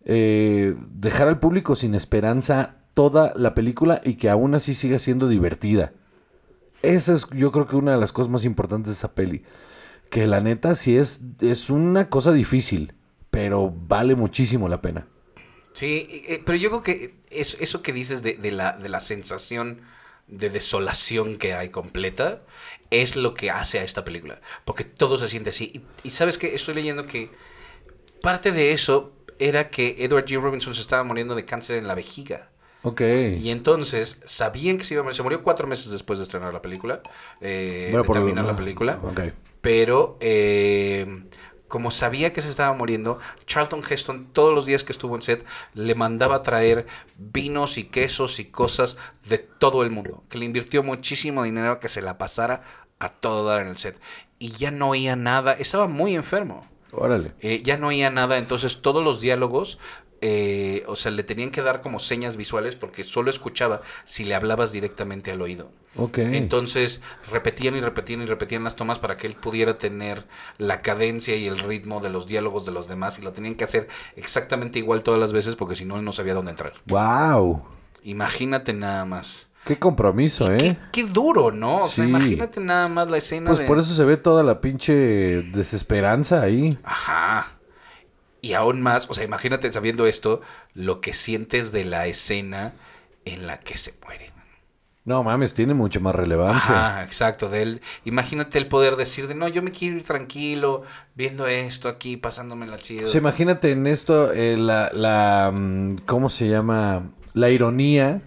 eh, 0.06 0.76
dejar 0.92 1.28
al 1.28 1.40
público 1.40 1.76
sin 1.76 1.94
esperanza 1.96 2.76
toda 2.96 3.34
la 3.36 3.54
película 3.54 4.02
y 4.04 4.16
que 4.16 4.30
aún 4.30 4.56
así 4.56 4.74
siga 4.74 4.98
siendo 4.98 5.28
divertida. 5.28 5.94
Esa 6.82 7.14
es 7.14 7.28
yo 7.36 7.52
creo 7.52 7.68
que 7.68 7.76
una 7.76 7.92
de 7.92 8.00
las 8.00 8.12
cosas 8.12 8.32
más 8.32 8.46
importantes 8.46 8.92
de 8.92 8.96
esa 8.96 9.14
peli. 9.14 9.44
Que 10.10 10.26
la 10.26 10.40
neta 10.40 10.74
sí 10.76 10.98
es, 10.98 11.22
es 11.42 11.70
una 11.70 12.10
cosa 12.10 12.32
difícil, 12.32 12.94
pero 13.30 13.72
vale 13.72 14.16
muchísimo 14.16 14.70
la 14.70 14.82
pena. 14.82 15.08
Sí, 15.74 16.24
eh, 16.28 16.42
pero 16.46 16.58
yo 16.58 16.70
creo 16.70 16.82
que 16.84 17.16
es, 17.30 17.58
eso 17.60 17.82
que 17.82 17.92
dices 17.92 18.24
de, 18.24 18.36
de 18.36 18.52
la, 18.52 18.74
de 18.74 18.88
la 18.88 19.02
sensación 19.02 19.82
de 20.28 20.50
desolación 20.50 21.38
que 21.38 21.54
hay 21.54 21.70
completa 21.70 22.42
es 22.90 23.16
lo 23.16 23.34
que 23.34 23.52
hace 23.52 23.80
a 23.80 23.84
esta 23.84 24.06
película. 24.06 24.40
Porque 24.64 24.86
todo 24.86 25.18
se 25.18 25.28
siente 25.28 25.50
así. 25.50 25.84
Y, 26.04 26.08
y 26.08 26.12
sabes 26.12 26.38
que 26.38 26.56
estoy 26.56 26.76
leyendo 26.76 27.06
que 27.06 27.30
parte 28.22 28.52
de 28.52 28.72
eso 28.72 29.12
era 29.38 29.70
que 29.70 29.98
Edward 30.00 30.26
G. 30.26 30.40
Robinson 30.40 30.74
se 30.74 30.82
estaba 30.82 31.04
muriendo 31.04 31.36
de 31.36 31.46
cáncer 31.46 31.78
en 31.78 31.88
la 31.88 31.96
vejiga. 31.96 32.52
Ok. 32.86 33.02
Y 33.02 33.50
entonces 33.50 34.20
sabían 34.26 34.78
que 34.78 34.84
se 34.84 34.94
iba 34.94 35.02
a 35.02 35.04
morir. 35.04 35.16
Se 35.18 35.24
murió 35.24 35.44
cuatro 35.44 35.68
meses 35.68 35.92
después 35.92 36.20
de 36.20 36.24
estrenar 36.24 36.54
la 36.54 36.62
película. 36.62 37.02
eh, 37.42 37.88
Bueno, 37.92 38.04
de 38.04 38.08
por- 38.08 38.18
terminar 38.18 38.46
la 38.46 38.56
película. 38.56 39.00
Ok. 39.04 39.20
Pero 39.62 40.18
eh, 40.22 41.24
como 41.68 41.90
sabía 41.92 42.32
que 42.32 42.42
se 42.42 42.50
estaba 42.50 42.74
muriendo, 42.74 43.20
Charlton 43.48 43.82
Heston 43.90 44.28
todos 44.32 44.54
los 44.54 44.66
días 44.66 44.84
que 44.84 44.92
estuvo 44.92 45.16
en 45.16 45.22
set 45.24 45.44
le 45.74 45.96
mandaba 45.96 46.44
traer 46.44 46.86
vinos 47.18 47.78
y 47.78 47.86
quesos 47.86 48.40
y 48.40 48.46
cosas 48.46 48.98
de 49.28 49.40
todo 49.40 49.84
el 49.84 49.90
mundo. 49.92 50.24
Que 50.30 50.38
le 50.38 50.46
invirtió 50.46 50.84
muchísimo 50.84 51.44
dinero 51.44 51.72
a 51.72 51.80
que 51.80 51.90
se 51.90 52.02
la 52.04 52.18
pasara 52.18 52.62
a 53.00 53.10
todo 53.10 53.44
dar 53.46 53.62
en 53.62 53.68
el 53.70 53.78
set. 53.78 54.00
Y 54.38 54.50
ya 54.52 54.70
no 54.72 54.90
oía 54.90 55.16
nada. 55.16 55.54
Estaba 55.54 55.88
muy 55.88 56.16
enfermo. 56.16 56.68
Órale. 56.92 57.34
Eh, 57.42 57.62
ya 57.64 57.76
no 57.76 57.88
oía 57.88 58.10
nada, 58.10 58.38
entonces 58.38 58.82
todos 58.82 59.04
los 59.04 59.20
diálogos, 59.20 59.80
eh, 60.28 60.84
o 60.88 60.96
sea, 60.96 61.12
le 61.12 61.24
tenían 61.24 61.52
que 61.52 61.62
dar 61.62 61.82
como 61.84 62.00
señas 62.00 62.36
visuales 62.36 62.74
porque 62.76 63.04
solo 63.04 63.30
escuchaba 63.30 63.82
si 64.06 64.24
le 64.26 64.34
hablabas 64.34 64.72
directamente 64.72 65.32
al 65.32 65.40
oído. 65.40 65.70
Ok. 65.98 66.18
Entonces 66.18 67.02
repetían 67.32 67.76
y 67.76 67.82
repetían 67.82 68.24
y 68.24 68.26
repetían 68.26 68.64
las 68.64 68.76
tomas 68.76 68.98
para 68.98 69.18
que 69.18 69.28
él 69.28 69.36
pudiera 69.36 69.78
tener 69.78 70.26
la 70.58 70.82
cadencia 70.82 71.36
y 71.36 71.46
el 71.46 71.60
ritmo 71.60 72.00
de 72.00 72.10
los 72.10 72.26
diálogos 72.26 72.66
de 72.66 72.72
los 72.72 72.88
demás 72.88 73.20
y 73.20 73.22
lo 73.22 73.34
tenían 73.34 73.54
que 73.54 73.66
hacer 73.66 73.88
exactamente 74.16 74.80
igual 74.80 75.04
todas 75.04 75.20
las 75.20 75.32
veces 75.32 75.56
porque 75.56 75.76
si 75.76 75.86
no 75.86 75.96
él 75.98 76.04
no 76.04 76.12
sabía 76.12 76.34
dónde 76.34 76.52
entrar. 76.52 76.74
wow. 76.88 77.62
Imagínate 78.04 78.74
nada 78.74 79.06
más. 79.06 79.48
Qué 79.66 79.80
compromiso, 79.80 80.52
¿eh? 80.54 80.58
Qué, 80.58 80.78
qué 80.92 81.04
duro, 81.04 81.52
¿no? 81.52 81.78
O 81.86 81.88
sea, 81.88 82.04
Sí. 82.06 82.10
imagínate 82.10 82.60
nada 82.62 82.88
más 82.88 83.10
la 83.10 83.18
escena 83.18 83.48
Pues 83.48 83.60
de... 83.60 83.66
por 83.66 83.80
eso 83.80 83.94
se 83.96 84.04
ve 84.06 84.16
toda 84.18 84.44
la 84.44 84.62
pinche 84.62 84.94
desesperanza 85.42 86.42
ahí. 86.42 86.78
Ajá. 86.84 87.55
Y 88.46 88.54
aún 88.54 88.82
más, 88.82 89.08
o 89.10 89.14
sea, 89.16 89.24
imagínate 89.24 89.72
sabiendo 89.72 90.06
esto, 90.06 90.42
lo 90.76 91.02
que 91.02 91.14
sientes 91.14 91.72
de 91.72 91.84
la 91.84 92.06
escena 92.06 92.74
en 93.26 93.48
la 93.48 93.60
que 93.60 93.76
se 93.76 93.94
muere. 94.04 94.32
No 95.04 95.24
mames, 95.24 95.54
tiene 95.54 95.74
mucho 95.74 96.00
más 96.02 96.16
relevancia. 96.16 96.70
Ajá, 96.70 97.04
exacto. 97.04 97.50
De 97.50 97.62
él, 97.62 97.82
imagínate 98.06 98.58
el 98.58 98.68
poder 98.68 98.96
decir 98.96 99.28
de 99.28 99.36
no, 99.36 99.48
yo 99.48 99.62
me 99.62 99.72
quiero 99.72 99.98
ir 99.98 100.04
tranquilo, 100.04 100.84
viendo 101.16 101.48
esto 101.48 101.90
aquí, 101.90 102.18
pasándome 102.18 102.66
la 102.68 102.78
chido. 102.78 103.08
Sea, 103.08 103.20
imagínate 103.20 103.72
en 103.72 103.88
esto 103.88 104.32
eh, 104.34 104.58
la, 104.58 104.92
la, 104.94 105.52
mm, 105.54 105.98
¿cómo 106.06 106.30
se 106.30 106.48
llama? 106.50 107.04
La 107.34 107.50
ironía, 107.50 108.22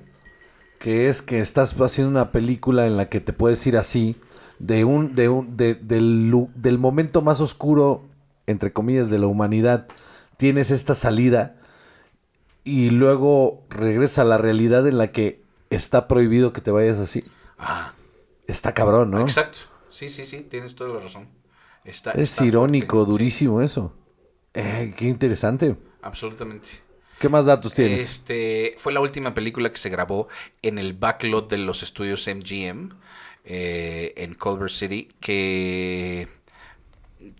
que 0.78 1.08
es 1.08 1.22
que 1.22 1.40
estás 1.40 1.74
haciendo 1.80 2.10
una 2.10 2.32
película 2.32 2.86
en 2.86 2.96
la 2.96 3.08
que 3.08 3.20
te 3.20 3.32
puedes 3.32 3.66
ir 3.66 3.76
así, 3.76 4.16
de 4.58 4.84
un, 4.84 5.14
de 5.14 5.28
un, 5.28 5.56
de- 5.56 5.74
del, 5.74 6.32
del 6.54 6.78
momento 6.78 7.22
más 7.22 7.40
oscuro, 7.40 8.04
entre 8.46 8.72
comillas, 8.72 9.10
de 9.10 9.18
la 9.18 9.26
humanidad, 9.26 9.88
tienes 10.38 10.70
esta 10.72 10.96
salida 10.96 11.56
y 12.64 12.90
luego 12.90 13.66
regresa 13.70 14.22
a 14.22 14.24
la 14.24 14.38
realidad 14.38 14.86
en 14.86 14.98
la 14.98 15.12
que 15.12 15.42
está 15.70 16.08
prohibido 16.08 16.52
que 16.52 16.60
te 16.60 16.70
vayas 16.70 16.98
así. 16.98 17.24
Ah, 17.58 17.94
Está 18.48 18.74
cabrón, 18.74 19.10
¿no? 19.12 19.20
exacto. 19.22 19.58
Sí, 19.90 20.08
sí, 20.08 20.26
sí, 20.26 20.42
tienes 20.42 20.74
toda 20.74 20.94
la 20.94 21.00
razón. 21.00 21.28
Está, 21.84 22.12
Es 22.12 22.32
está 22.32 22.44
irónico, 22.44 23.04
fuerte, 23.04 23.04
sí, 23.04 23.08
durísimo 23.12 23.62
eso. 23.62 23.94
Eh, 24.54 24.94
qué 24.96 25.06
interesante. 25.06 25.76
absolutamente. 26.02 26.68
¿Qué 27.18 27.28
más 27.28 27.46
datos 27.46 27.74
tienes? 27.74 28.16
Este, 28.18 28.74
fue 28.78 28.92
la 28.92 29.00
última 29.00 29.34
película 29.34 29.70
que 29.70 29.78
se 29.78 29.90
grabó 29.90 30.28
en 30.62 30.78
el 30.78 30.92
backlot 30.94 31.50
de 31.50 31.58
los 31.58 31.82
estudios 31.82 32.26
MGM 32.28 32.90
eh, 33.44 34.14
en 34.16 34.34
Culver 34.34 34.70
City 34.70 35.08
que 35.20 36.28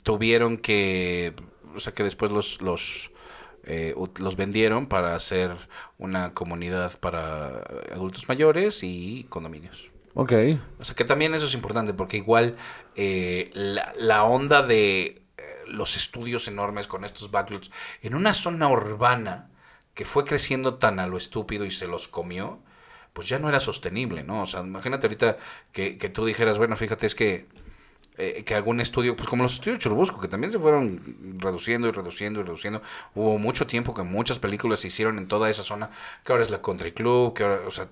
tuvieron 0.03 0.59
que, 0.59 1.35
o 1.79 1.81
sea, 1.81 1.95
que 1.95 2.05
después 2.05 2.31
los 2.31 2.61
los 2.63 3.11
eh, 3.65 3.95
los 4.19 4.37
vendieron 4.37 4.87
para 4.87 5.15
hacer 5.15 5.57
una 5.99 6.33
comunidad 6.35 6.99
para 7.01 7.63
adultos 7.93 8.29
mayores 8.29 8.83
y 8.83 9.27
condominios. 9.29 9.89
Ok. 10.15 10.33
O 10.79 10.85
sea 10.85 10.95
que 10.95 11.05
también 11.05 11.35
eso 11.35 11.47
es 11.47 11.55
importante 11.55 11.95
porque 11.95 12.17
igual 12.17 12.57
eh, 12.97 13.51
la, 13.55 13.93
la 13.97 14.25
onda 14.25 14.63
de 14.63 15.23
eh, 15.37 15.43
los 15.67 15.97
estudios 15.97 16.49
enormes 16.49 16.87
con 16.87 17.05
estos 17.05 17.31
backlots 17.31 17.71
en 18.03 18.15
una 18.15 18.35
zona 18.35 18.69
urbana 18.69 19.51
que 19.95 20.05
fue 20.05 20.25
creciendo 20.25 20.77
tan 20.77 20.99
a 20.99 21.07
lo 21.07 21.17
estúpido 21.17 21.65
y 21.65 21.71
se 21.71 21.89
los 21.89 22.09
comió, 22.09 22.61
pues 23.13 23.29
ya 23.29 23.39
no 23.39 23.49
era 23.49 23.61
sostenible, 23.61 24.23
¿no? 24.23 24.43
O 24.43 24.47
sea, 24.47 24.61
imagínate 24.61 25.09
ahorita 25.09 25.39
que, 25.73 25.99
que 25.99 26.09
tú 26.09 26.25
dijeras, 26.25 26.57
bueno, 26.57 26.77
fíjate, 26.77 27.07
es 27.07 27.15
que 27.17 27.47
eh, 28.19 28.43
que 28.45 28.55
algún 28.55 28.81
estudio, 28.81 29.15
pues 29.17 29.29
como 29.29 29.45
los 29.45 29.55
estudios 29.55 29.79
Churubusco, 29.79 30.21
que 30.21 30.29
también 30.29 30.53
se 30.53 30.59
fueron 30.59 31.01
reduciendo 31.39 31.87
y 31.89 31.93
reduciendo 31.93 32.41
y 32.41 32.43
reduciendo. 32.43 32.83
Hubo 33.15 33.39
mucho 33.39 33.67
tiempo 33.67 33.95
que 33.95 34.03
muchas 34.03 34.39
películas 34.41 34.81
se 34.81 34.89
hicieron 34.89 35.19
en 35.19 35.29
toda 35.29 35.49
esa 35.49 35.63
zona, 35.63 35.91
que 36.25 36.33
ahora 36.33 36.43
es 36.45 36.51
la 36.51 36.61
Country 36.61 36.93
Club, 36.93 37.33
que 37.35 37.45
ahora, 37.45 37.61
o 37.67 37.71
sea, 37.71 37.89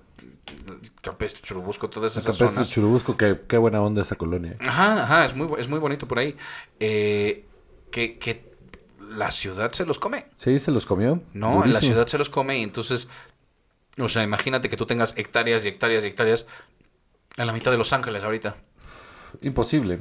Capeste, 1.01 1.39
Churubusco, 1.41 1.89
todas 1.89 2.11
esas 2.11 2.25
Capeste, 2.25 2.49
zonas. 2.49 2.69
Churubusco, 2.69 3.15
qué, 3.15 3.39
qué 3.47 3.57
buena 3.57 3.81
onda 3.81 4.01
esa 4.01 4.15
colonia. 4.15 4.57
Ajá, 4.67 5.03
ajá, 5.03 5.25
es 5.25 5.35
muy, 5.35 5.47
es 5.59 5.67
muy 5.69 5.79
bonito 5.79 6.07
por 6.07 6.19
ahí. 6.19 6.35
Eh, 6.79 7.45
que, 7.91 8.17
que 8.17 8.51
la 9.09 9.31
ciudad 9.31 9.71
se 9.71 9.85
los 9.85 9.97
come. 9.99 10.25
Sí, 10.35 10.59
se 10.59 10.71
los 10.71 10.85
comió. 10.85 11.21
No, 11.33 11.51
en 11.51 11.59
la 11.59 11.65
Durísimo. 11.79 11.81
ciudad 11.93 12.07
se 12.07 12.17
los 12.17 12.29
come 12.29 12.59
y 12.59 12.63
entonces, 12.63 13.07
o 13.97 14.09
sea, 14.09 14.23
imagínate 14.23 14.69
que 14.69 14.75
tú 14.75 14.85
tengas 14.85 15.17
hectáreas 15.17 15.63
y 15.63 15.69
hectáreas 15.69 16.03
y 16.03 16.07
hectáreas 16.07 16.45
en 17.37 17.47
la 17.47 17.53
mitad 17.53 17.71
de 17.71 17.77
Los 17.77 17.93
Ángeles 17.93 18.23
ahorita. 18.23 18.57
Imposible. 19.41 19.99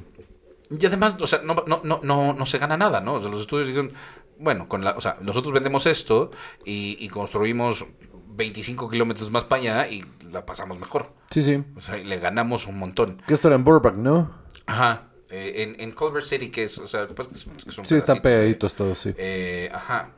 Y 0.71 0.85
además, 0.87 1.17
o 1.21 1.27
sea, 1.27 1.41
no, 1.43 1.55
no, 1.67 1.81
no, 1.85 2.01
no, 2.03 2.33
no 2.33 2.47
se 2.47 2.59
gana 2.59 2.77
nada, 2.77 3.01
¿no? 3.01 3.15
O 3.15 3.21
sea, 3.21 3.31
los 3.31 3.41
estudios 3.41 3.69
dijeron, 3.69 3.93
bueno, 4.39 4.69
con 4.69 4.83
la, 4.85 4.93
o 4.93 5.01
sea, 5.01 5.17
nosotros 5.21 5.53
vendemos 5.55 5.87
esto 5.87 6.31
y, 6.65 6.97
y 6.99 7.09
construimos 7.09 7.85
25 8.29 8.91
kilómetros 8.91 9.31
más 9.31 9.45
para 9.45 9.63
allá 9.63 9.89
y 9.89 10.05
la 10.31 10.45
pasamos 10.45 10.79
mejor. 10.79 11.13
Sí, 11.31 11.43
sí. 11.43 11.63
O 11.77 11.81
sea, 11.81 11.97
y 11.99 12.05
le 12.05 12.19
ganamos 12.19 12.67
un 12.67 12.79
montón. 12.79 13.23
Que 13.27 13.35
esto 13.35 13.49
era 13.49 13.55
en 13.57 13.65
Burbank, 13.65 13.97
¿no? 13.97 14.31
Ajá. 14.67 15.05
Eh, 15.31 15.63
en, 15.63 15.81
en 15.81 15.93
Culver 15.93 16.23
City, 16.23 16.51
que 16.51 16.65
es, 16.65 16.79
o 16.79 16.87
sea, 16.87 17.09
pues, 17.09 17.29
que 17.29 17.39
son- 17.39 17.87
Sí, 17.87 17.95
están 17.97 18.21
pedacitos, 18.21 18.21
pegaditos 18.23 18.75
todos, 18.75 18.99
sí. 18.99 19.13
Eh, 19.17 19.71
ajá. 19.73 20.11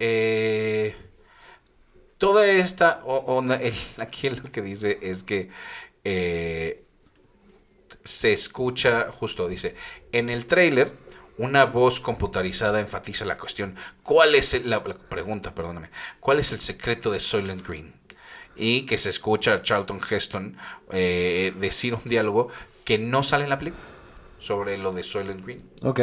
Eh, 0.00 0.96
toda 2.18 2.46
esta 2.46 3.00
onda, 3.04 3.56
el- 3.56 3.74
aquí 3.98 4.30
lo 4.30 4.50
que 4.50 4.62
dice 4.62 4.98
es 5.02 5.22
que 5.22 5.50
eh, 6.04 6.84
se 8.08 8.32
escucha, 8.32 9.10
justo 9.12 9.48
dice, 9.48 9.74
en 10.12 10.30
el 10.30 10.46
tráiler 10.46 10.92
una 11.36 11.66
voz 11.66 12.00
computarizada 12.00 12.80
enfatiza 12.80 13.24
la 13.24 13.38
cuestión. 13.38 13.76
¿Cuál 14.02 14.34
es 14.34 14.54
el- 14.54 14.68
la, 14.70 14.82
la 14.84 14.94
pregunta, 14.96 15.54
perdóname? 15.54 15.90
¿Cuál 16.20 16.38
es 16.40 16.50
el 16.52 16.58
secreto 16.60 17.10
de 17.10 17.20
Soylent 17.20 17.66
Green? 17.66 17.92
Y 18.56 18.86
que 18.86 18.98
se 18.98 19.10
escucha 19.10 19.54
a 19.54 19.62
Charlton 19.62 20.00
Heston 20.10 20.56
eh, 20.90 21.52
decir 21.60 21.94
un 21.94 22.02
diálogo 22.04 22.48
que 22.84 22.98
no 22.98 23.22
sale 23.22 23.44
en 23.44 23.50
la 23.50 23.58
película 23.58 23.84
sobre 24.40 24.78
lo 24.78 24.92
de 24.92 25.02
Soylent 25.04 25.44
Green. 25.44 25.62
Ok. 25.84 26.00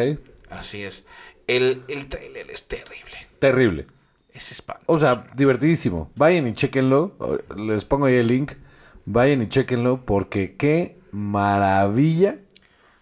Así 0.50 0.84
es. 0.84 1.04
El, 1.48 1.84
el 1.90 2.08
trailer 2.08 2.50
es 2.50 2.68
terrible. 2.68 3.28
Terrible. 3.40 3.88
Es 4.34 4.52
espantoso. 4.52 4.86
O 4.92 5.00
sea, 5.00 5.28
divertidísimo. 5.36 6.12
Vayan 6.16 6.48
y 6.48 6.54
chequenlo. 6.54 7.14
Les 7.58 7.84
pongo 7.84 8.06
ahí 8.06 8.16
el 8.16 8.28
link. 8.28 8.54
Vayan 9.06 9.42
y 9.42 9.48
chequenlo 9.48 10.06
porque 10.06 10.56
qué 10.56 10.98
maravilla 11.16 12.38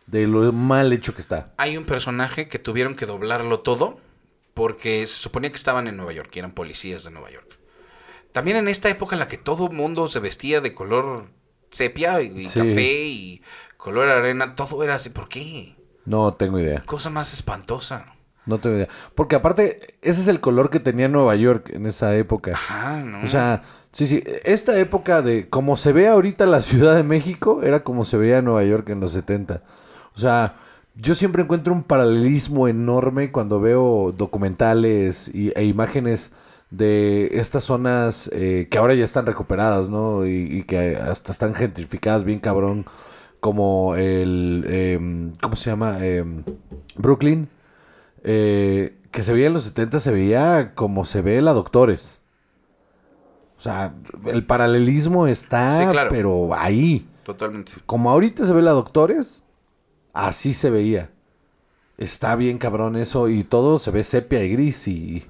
de 0.07 0.27
lo 0.27 0.51
mal 0.53 0.93
hecho 0.93 1.13
que 1.15 1.21
está. 1.21 1.53
Hay 1.57 1.77
un 1.77 1.85
personaje 1.85 2.47
que 2.47 2.59
tuvieron 2.59 2.95
que 2.95 3.05
doblarlo 3.05 3.59
todo 3.61 3.99
porque 4.53 5.05
se 5.07 5.15
suponía 5.15 5.49
que 5.49 5.55
estaban 5.57 5.87
en 5.87 5.97
Nueva 5.97 6.13
York 6.13 6.29
y 6.35 6.39
eran 6.39 6.51
policías 6.51 7.03
de 7.03 7.11
Nueva 7.11 7.31
York. 7.31 7.57
También 8.31 8.57
en 8.57 8.67
esta 8.67 8.89
época 8.89 9.15
en 9.15 9.19
la 9.19 9.27
que 9.27 9.37
todo 9.37 9.69
mundo 9.69 10.07
se 10.07 10.19
vestía 10.19 10.61
de 10.61 10.73
color 10.73 11.27
sepia 11.71 12.21
y, 12.21 12.41
y 12.41 12.45
Sí. 12.45 12.59
café 12.59 13.05
y 13.05 13.41
color 13.77 14.07
arena, 14.09 14.55
todo 14.55 14.83
era 14.83 14.95
así. 14.95 15.09
¿Por 15.09 15.27
qué? 15.29 15.75
No 16.05 16.33
tengo 16.33 16.59
idea. 16.59 16.81
Cosa 16.85 17.09
más 17.09 17.33
espantosa. 17.33 18.05
No 18.45 18.59
tengo 18.59 18.75
idea. 18.75 18.89
Porque 19.15 19.35
aparte, 19.35 19.97
ese 20.01 20.21
es 20.21 20.27
el 20.27 20.39
color 20.41 20.69
que 20.69 20.79
tenía 20.79 21.07
Nueva 21.07 21.35
York 21.35 21.69
en 21.73 21.85
esa 21.85 22.15
época. 22.15 22.51
Ajá, 22.53 22.97
¿no? 22.97 23.23
O 23.23 23.27
sea, 23.27 23.63
sí, 23.93 24.07
sí. 24.07 24.23
Esta 24.43 24.77
época 24.79 25.21
de 25.21 25.49
como 25.49 25.77
se 25.77 25.93
ve 25.93 26.07
ahorita 26.09 26.45
la 26.45 26.61
Ciudad 26.61 26.95
de 26.95 27.03
México, 27.03 27.61
era 27.63 27.83
como 27.83 28.05
se 28.05 28.17
veía 28.17 28.41
Nueva 28.41 28.63
York 28.65 28.89
en 28.89 28.99
los 28.99 29.13
70. 29.13 29.63
O 30.15 30.19
sea, 30.19 30.57
yo 30.95 31.15
siempre 31.15 31.43
encuentro 31.43 31.73
un 31.73 31.83
paralelismo 31.83 32.67
enorme 32.67 33.31
cuando 33.31 33.59
veo 33.61 34.13
documentales 34.17 35.29
y, 35.33 35.51
e 35.55 35.65
imágenes 35.65 36.31
de 36.69 37.29
estas 37.33 37.65
zonas 37.65 38.29
eh, 38.33 38.67
que 38.69 38.77
ahora 38.77 38.95
ya 38.95 39.05
están 39.05 39.25
recuperadas, 39.25 39.89
¿no? 39.89 40.25
Y, 40.27 40.63
que 40.63 40.97
hasta 40.97 41.31
están 41.31 41.53
gentrificadas 41.55 42.23
bien 42.23 42.39
cabrón, 42.39 42.85
como 43.39 43.95
el, 43.95 44.65
em, 44.69 45.33
¿cómo 45.41 45.55
se 45.55 45.69
llama? 45.69 46.05
Em, 46.05 46.43
Brooklyn. 46.95 47.49
Eh, 48.23 48.97
que 49.11 49.23
se 49.23 49.33
veía 49.33 49.47
en 49.47 49.53
los 49.53 49.63
70, 49.63 49.99
se 49.99 50.11
veía 50.11 50.73
como 50.75 51.05
se 51.05 51.21
ve 51.21 51.41
la 51.41 51.53
Doctores. 51.53 52.22
O 53.63 53.65
sea, 53.65 53.95
el 54.25 54.45
paralelismo 54.45 55.25
está, 55.25 55.85
Sí, 55.85 55.91
claro. 55.93 56.09
pero 56.09 56.49
ahí. 56.53 57.07
Totalmente. 57.23 57.71
Como 57.85 58.09
ahorita 58.09 58.43
se 58.43 58.51
ve 58.51 58.61
la 58.61 58.71
Doctores, 58.71 59.45
así 60.11 60.53
se 60.53 60.69
veía. 60.69 61.11
Está 61.97 62.35
bien 62.35 62.57
cabrón 62.57 62.97
eso 62.97 63.29
y 63.29 63.45
todo 63.45 63.79
se 63.79 63.91
ve 63.91 64.03
sepia 64.03 64.43
y 64.43 64.49
gris 64.51 64.85
y... 64.89 65.25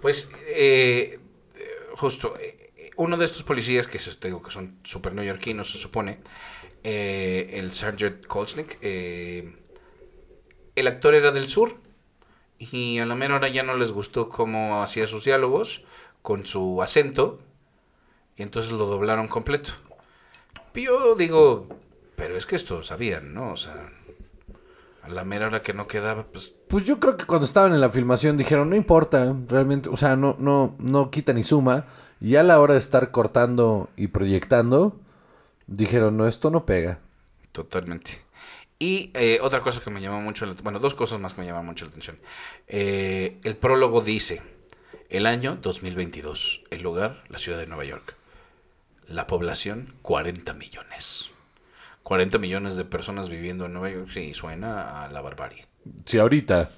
Pues, 0.00 0.30
eh, 0.46 1.20
justo, 1.96 2.32
eh, 2.40 2.92
uno 2.96 3.18
de 3.18 3.26
estos 3.26 3.42
policías 3.42 3.86
que 3.86 3.98
te 3.98 4.28
digo 4.28 4.42
que 4.42 4.50
son 4.50 4.78
super 4.82 5.12
neoyorquinos, 5.12 5.70
se 5.70 5.76
supone, 5.76 6.20
eh, 6.82 7.50
el 7.58 7.72
Sergeant 7.72 8.24
Kolsnick, 8.24 8.78
eh, 8.80 9.54
el 10.76 10.86
actor 10.86 11.14
era 11.14 11.30
del 11.30 11.50
sur 11.50 11.76
y 12.58 13.00
a 13.00 13.04
la 13.04 13.14
mera 13.14 13.34
hora 13.34 13.48
ya 13.48 13.64
no 13.64 13.76
les 13.76 13.92
gustó 13.92 14.30
cómo 14.30 14.82
hacía 14.82 15.06
sus 15.06 15.24
diálogos 15.24 15.84
con 16.24 16.46
su 16.46 16.82
acento 16.82 17.38
y 18.34 18.42
entonces 18.42 18.72
lo 18.72 18.86
doblaron 18.86 19.28
completo. 19.28 19.72
Yo 20.74 21.14
digo, 21.16 21.68
pero 22.16 22.38
es 22.38 22.46
que 22.46 22.56
esto 22.56 22.82
sabían, 22.82 23.34
¿no? 23.34 23.52
O 23.52 23.58
sea, 23.58 23.90
a 25.02 25.08
la 25.10 25.22
mera 25.24 25.48
hora 25.48 25.60
que 25.60 25.74
no 25.74 25.86
quedaba, 25.86 26.24
pues 26.24 26.54
Pues 26.66 26.84
yo 26.84 26.98
creo 26.98 27.18
que 27.18 27.26
cuando 27.26 27.44
estaban 27.44 27.74
en 27.74 27.80
la 27.82 27.90
filmación 27.90 28.38
dijeron, 28.38 28.70
no 28.70 28.74
importa, 28.74 29.36
realmente, 29.48 29.90
o 29.90 29.98
sea, 29.98 30.16
no, 30.16 30.34
no, 30.38 30.74
no 30.78 31.10
quita 31.10 31.34
ni 31.34 31.42
suma. 31.42 31.88
Y 32.22 32.36
a 32.36 32.42
la 32.42 32.58
hora 32.58 32.72
de 32.72 32.80
estar 32.80 33.10
cortando 33.10 33.90
y 33.94 34.06
proyectando, 34.06 34.98
dijeron, 35.66 36.16
no, 36.16 36.26
esto 36.26 36.50
no 36.50 36.64
pega. 36.64 37.00
Totalmente. 37.52 38.22
Y 38.78 39.10
eh, 39.12 39.40
otra 39.42 39.60
cosa 39.60 39.82
que 39.82 39.90
me 39.90 40.00
llamó 40.00 40.22
mucho 40.22 40.46
la 40.46 40.54
bueno, 40.62 40.78
dos 40.78 40.94
cosas 40.94 41.20
más 41.20 41.34
que 41.34 41.42
me 41.42 41.46
llamaron 41.46 41.66
mucho 41.66 41.84
la 41.84 41.90
atención. 41.90 42.18
Eh, 42.66 43.40
el 43.44 43.56
prólogo 43.56 44.00
dice, 44.00 44.53
el 45.16 45.26
año 45.26 45.56
2022, 45.60 46.62
el 46.70 46.82
lugar, 46.82 47.22
la 47.28 47.38
ciudad 47.38 47.58
de 47.58 47.66
Nueva 47.66 47.84
York. 47.84 48.14
La 49.06 49.26
población, 49.26 49.94
40 50.02 50.54
millones. 50.54 51.30
40 52.02 52.38
millones 52.38 52.76
de 52.76 52.84
personas 52.84 53.28
viviendo 53.28 53.66
en 53.66 53.72
Nueva 53.74 53.90
York, 53.90 54.08
sí, 54.12 54.34
suena 54.34 55.04
a 55.04 55.08
la 55.10 55.20
barbarie. 55.20 55.66
Si 56.04 56.18
ahorita, 56.18 56.70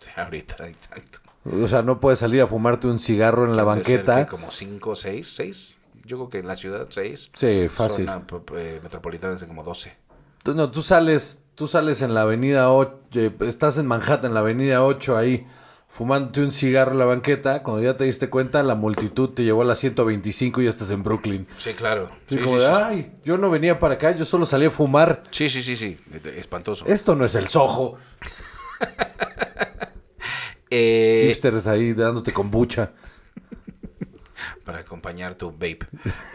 Sí, 0.00 0.08
ahorita, 0.16 0.66
exacto. 0.68 1.18
o 1.44 1.68
sea, 1.68 1.82
no 1.82 2.00
puedes 2.00 2.18
salir 2.20 2.40
a 2.40 2.46
fumarte 2.46 2.86
un 2.86 2.98
cigarro 2.98 3.44
en 3.44 3.54
la 3.56 3.64
banqueta. 3.64 4.24
que 4.24 4.30
como 4.30 4.50
5, 4.50 4.96
6, 4.96 5.32
6. 5.36 5.76
Yo 6.06 6.16
creo 6.16 6.30
que 6.30 6.38
en 6.38 6.46
la 6.46 6.56
ciudad 6.56 6.86
6. 6.90 7.30
Sí, 7.34 7.68
fácil. 7.68 8.06
Zona 8.06 8.26
p- 8.26 8.80
metropolitana 8.82 9.34
es 9.34 9.40
de 9.40 9.46
como 9.46 9.62
12. 9.62 9.94
Tú, 10.42 10.54
no, 10.54 10.70
tú 10.70 10.80
sales, 10.80 11.42
tú 11.54 11.66
sales 11.66 12.00
en 12.00 12.14
la 12.14 12.22
avenida 12.22 12.72
8, 12.72 13.34
estás 13.40 13.76
en 13.76 13.86
Manhattan, 13.86 14.30
en 14.30 14.34
la 14.34 14.40
avenida 14.40 14.82
8 14.84 15.16
ahí, 15.18 15.46
fumándote 15.90 16.40
un 16.40 16.52
cigarro 16.52 16.92
en 16.92 16.98
la 16.98 17.04
banqueta, 17.04 17.62
cuando 17.62 17.82
ya 17.82 17.96
te 17.96 18.04
diste 18.04 18.30
cuenta, 18.30 18.62
la 18.62 18.76
multitud 18.76 19.30
te 19.30 19.42
llevó 19.42 19.62
a 19.62 19.64
la 19.64 19.74
125 19.74 20.62
y 20.62 20.64
ya 20.64 20.70
estás 20.70 20.90
en 20.92 21.02
Brooklyn. 21.02 21.46
Sí, 21.58 21.74
claro. 21.74 22.10
Sí, 22.28 22.38
como 22.38 22.56
sí, 22.56 22.62
de, 22.62 22.66
sí. 22.66 22.72
ay, 22.74 23.12
yo 23.24 23.36
no 23.36 23.50
venía 23.50 23.78
para 23.78 23.94
acá, 23.94 24.14
yo 24.14 24.24
solo 24.24 24.46
salí 24.46 24.66
a 24.66 24.70
fumar. 24.70 25.24
Sí, 25.32 25.50
sí, 25.50 25.62
sí, 25.62 25.76
sí, 25.76 25.98
espantoso. 26.36 26.86
Esto 26.86 27.16
no 27.16 27.24
es 27.24 27.34
el 27.34 27.48
Soho. 27.48 27.98
Eh, 30.72 31.24
Hipsters 31.26 31.66
ahí 31.66 31.94
dándote 31.94 32.32
kombucha, 32.32 32.92
para 34.64 34.78
acompañar 34.78 35.34
tu 35.34 35.50
vape. 35.50 35.80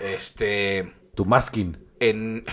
Este, 0.04 0.94
tu 1.16 1.24
masking. 1.24 1.78
en, 2.02 2.44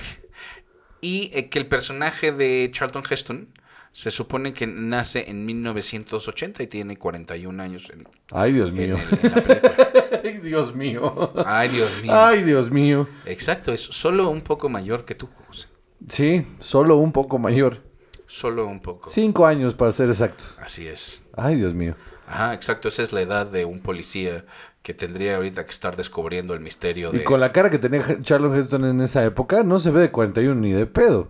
y 1.00 1.32
eh, 1.34 1.50
que 1.50 1.58
el 1.58 1.66
personaje 1.66 2.30
de 2.30 2.70
Charlton 2.72 3.02
Heston 3.10 3.51
se 3.92 4.10
supone 4.10 4.54
que 4.54 4.66
nace 4.66 5.28
en 5.30 5.44
1980 5.44 6.62
y 6.62 6.66
tiene 6.66 6.96
41 6.96 7.62
años 7.62 7.90
en, 7.92 8.08
Ay, 8.30 8.52
Dios 8.52 8.70
en 8.70 8.74
mío. 8.76 8.96
el- 8.96 9.18
en 9.22 9.34
la 9.34 9.42
película. 9.42 10.20
Ay, 10.24 10.38
Dios 10.42 10.74
mío. 10.74 11.32
Ay, 11.44 11.68
Dios 11.68 11.90
mío. 12.02 12.12
Ay, 12.14 12.42
Dios 12.42 12.70
mío. 12.70 13.08
Exacto, 13.26 13.72
es 13.72 13.80
solo 13.82 14.30
un 14.30 14.40
poco 14.40 14.68
mayor 14.68 15.04
que 15.04 15.14
tú, 15.14 15.28
José. 15.46 15.66
Sí, 16.08 16.46
solo 16.60 16.96
un 16.96 17.12
poco 17.12 17.38
mayor. 17.38 17.82
Solo 18.26 18.66
un 18.66 18.80
poco. 18.80 19.10
Cinco 19.10 19.46
años 19.46 19.74
para 19.74 19.92
ser 19.92 20.08
exactos. 20.08 20.58
Así 20.62 20.86
es. 20.86 21.20
Ay, 21.36 21.56
Dios 21.56 21.74
mío. 21.74 21.94
Ajá, 22.26 22.54
exacto. 22.54 22.88
Esa 22.88 23.02
es 23.02 23.12
la 23.12 23.20
edad 23.20 23.46
de 23.46 23.66
un 23.66 23.80
policía 23.80 24.44
que 24.82 24.94
tendría 24.94 25.36
ahorita 25.36 25.64
que 25.66 25.70
estar 25.70 25.96
descubriendo 25.96 26.54
el 26.54 26.60
misterio 26.60 27.12
de... 27.12 27.18
Y 27.18 27.24
con 27.24 27.38
la 27.40 27.52
cara 27.52 27.70
que 27.70 27.78
tenía 27.78 28.02
Charlton 28.22 28.56
Heston 28.56 28.84
en 28.86 29.00
esa 29.02 29.22
época, 29.24 29.62
no 29.62 29.78
se 29.78 29.90
ve 29.90 30.00
de 30.00 30.10
41 30.10 30.60
ni 30.60 30.72
de 30.72 30.86
pedo. 30.86 31.28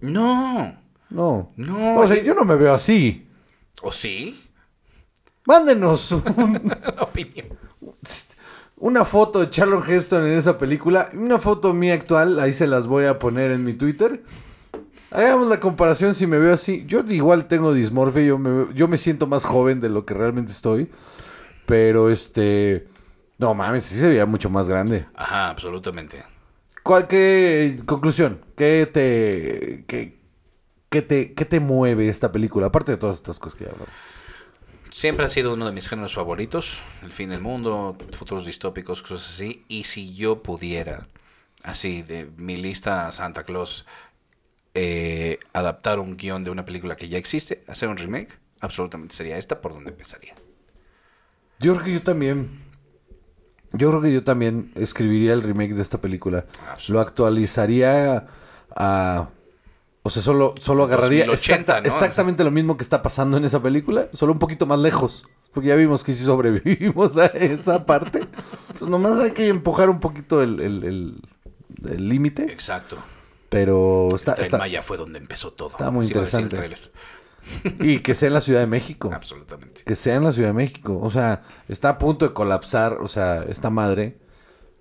No. 0.00 0.76
No. 1.10 1.52
No. 1.56 1.96
O 1.96 2.06
sea, 2.08 2.22
yo 2.22 2.34
no 2.34 2.44
me 2.44 2.56
veo 2.56 2.72
así. 2.74 3.26
¿O 3.82 3.92
sí? 3.92 4.42
Mándenos 5.46 6.10
un- 6.12 6.72
Opinión. 7.00 7.46
una 8.78 9.04
foto 9.04 9.40
de 9.40 9.50
Charlton 9.50 9.82
Heston 9.88 10.26
en 10.26 10.32
esa 10.36 10.58
película. 10.58 11.10
y 11.12 11.16
Una 11.16 11.38
foto 11.38 11.72
mía 11.72 11.94
actual, 11.94 12.40
ahí 12.40 12.52
se 12.52 12.66
las 12.66 12.86
voy 12.86 13.04
a 13.04 13.18
poner 13.18 13.50
en 13.52 13.64
mi 13.64 13.74
Twitter. 13.74 14.22
Hagamos 15.10 15.46
la 15.48 15.60
comparación 15.60 16.14
si 16.14 16.26
me 16.26 16.38
veo 16.38 16.52
así. 16.52 16.84
Yo 16.86 17.00
igual 17.08 17.46
tengo 17.46 17.72
dismorfia, 17.72 18.22
yo 18.22 18.38
me, 18.38 18.74
yo 18.74 18.88
me 18.88 18.98
siento 18.98 19.26
más 19.26 19.44
joven 19.44 19.80
de 19.80 19.88
lo 19.88 20.04
que 20.04 20.14
realmente 20.14 20.52
estoy. 20.52 20.90
Pero 21.66 22.10
este... 22.10 22.86
No 23.38 23.54
mames, 23.54 23.84
sí 23.84 23.96
se 23.98 24.08
veía 24.08 24.24
mucho 24.26 24.48
más 24.48 24.66
grande. 24.68 25.06
Ajá, 25.14 25.50
absolutamente. 25.50 26.24
¿Cuál, 26.82 27.06
qué 27.06 27.80
conclusión? 27.84 28.40
¿Qué 28.56 28.88
te, 28.92 29.84
qué, 29.86 30.15
qué 30.88 31.02
te, 31.02 31.34
qué 31.34 31.44
te 31.44 31.60
mueve 31.60 32.08
esta 32.08 32.32
película? 32.32 32.66
Aparte 32.66 32.92
de 32.92 32.98
todas 32.98 33.16
estas 33.16 33.38
cosas 33.38 33.58
que 33.58 33.64
ya 33.64 33.70
hablamos. 33.70 33.94
Siempre 34.90 35.26
ha 35.26 35.28
sido 35.28 35.54
uno 35.54 35.66
de 35.66 35.72
mis 35.72 35.88
géneros 35.88 36.14
favoritos. 36.14 36.80
El 37.02 37.10
fin 37.10 37.28
del 37.28 37.40
mundo, 37.40 37.96
futuros 38.12 38.46
distópicos, 38.46 39.02
cosas 39.02 39.28
así. 39.28 39.64
Y 39.68 39.84
si 39.84 40.14
yo 40.14 40.42
pudiera, 40.42 41.06
así, 41.62 42.02
de 42.02 42.30
mi 42.36 42.56
lista 42.56 43.12
Santa 43.12 43.44
Claus, 43.44 43.84
eh, 44.74 45.38
adaptar 45.52 45.98
un 45.98 46.16
guion 46.16 46.44
de 46.44 46.50
una 46.50 46.64
película 46.64 46.96
que 46.96 47.08
ya 47.08 47.18
existe, 47.18 47.64
hacer 47.66 47.88
un 47.88 47.96
remake, 47.96 48.38
absolutamente 48.60 49.14
sería 49.14 49.38
esta 49.38 49.60
por 49.60 49.72
donde 49.72 49.90
empezaría. 49.90 50.34
Yo 51.58 51.72
creo 51.74 51.84
que 51.84 51.92
yo 51.92 52.02
también. 52.02 52.62
Yo 53.72 53.90
creo 53.90 54.00
que 54.00 54.12
yo 54.12 54.22
también 54.22 54.72
escribiría 54.74 55.32
el 55.32 55.42
remake 55.42 55.74
de 55.74 55.82
esta 55.82 56.00
película. 56.00 56.46
Lo 56.88 57.00
actualizaría 57.00 58.26
a. 58.74 59.28
O 60.06 60.10
sea, 60.10 60.22
solo, 60.22 60.54
solo 60.58 60.84
agarraría 60.84 61.26
2080, 61.26 61.54
exacta- 61.56 61.80
¿no? 61.80 61.86
exactamente 61.88 62.44
lo 62.44 62.50
mismo 62.50 62.76
que 62.76 62.82
está 62.82 63.02
pasando 63.02 63.36
en 63.36 63.44
esa 63.44 63.60
película, 63.62 64.08
solo 64.12 64.32
un 64.32 64.38
poquito 64.38 64.64
más 64.66 64.78
lejos. 64.78 65.26
Porque 65.52 65.68
ya 65.68 65.74
vimos 65.74 66.04
que 66.04 66.12
sí 66.12 66.24
sobrevivimos 66.24 67.16
a 67.16 67.26
esa 67.26 67.84
parte. 67.86 68.20
Entonces, 68.62 68.88
nomás 68.88 69.18
hay 69.18 69.32
que 69.32 69.48
empujar 69.48 69.88
un 69.90 70.00
poquito 70.00 70.42
el 70.42 70.60
el- 70.60 70.84
el- 70.84 71.20
el 71.90 72.08
límite. 72.08 72.44
Exacto. 72.52 72.96
pero 73.48 74.08
está, 74.14 74.34
El 74.34 74.42
está- 74.42 74.58
Maya 74.58 74.82
fue 74.82 74.96
donde 74.96 75.18
empezó 75.18 75.52
todo. 75.52 75.70
está 75.70 75.90
muy 75.90 76.04
el 76.06 76.10
interesante. 76.10 76.78
Y 77.80 78.00
que 78.00 78.14
sea 78.16 78.26
en 78.26 78.34
la 78.34 78.40
Ciudad 78.40 78.60
de 78.60 78.66
México. 78.66 79.10
Absolutamente. 79.14 79.82
Que 79.84 79.94
sea 79.94 80.16
en 80.16 80.24
la 80.24 80.32
Ciudad 80.32 80.48
de 80.48 80.54
México. 80.54 80.98
O 81.00 81.10
sea, 81.10 81.44
está 81.68 81.90
a 81.90 81.98
punto 81.98 82.26
de 82.26 82.32
colapsar, 82.34 82.94
o 83.00 83.08
sea, 83.08 83.44
esta 83.44 83.70
madre. 83.70 84.16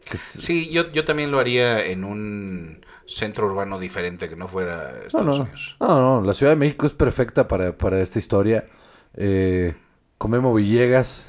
que 0.09 0.17
es- 0.17 0.21
Sí, 0.39 0.69
yo, 0.69 0.91
yo 0.91 1.03
también 1.05 1.31
lo 1.31 1.39
haría 1.39 1.83
en 1.85 2.03
un 2.03 2.85
centro 3.07 3.45
urbano 3.47 3.77
diferente 3.79 4.27
que 4.29 4.35
no 4.35 4.47
fuera 4.47 4.91
No, 4.93 5.05
Estados 5.05 5.37
no, 5.37 5.43
Unidos. 5.43 5.75
no, 5.79 5.99
no, 6.21 6.21
la 6.25 6.33
Ciudad 6.33 6.51
de 6.51 6.55
México 6.57 6.85
es 6.85 6.93
perfecta 6.93 7.47
para, 7.47 7.77
para 7.77 7.99
esta 8.01 8.19
historia. 8.19 8.65
Eh, 9.13 9.75
con 10.17 10.31
Memo 10.31 10.53
Villegas, 10.53 11.27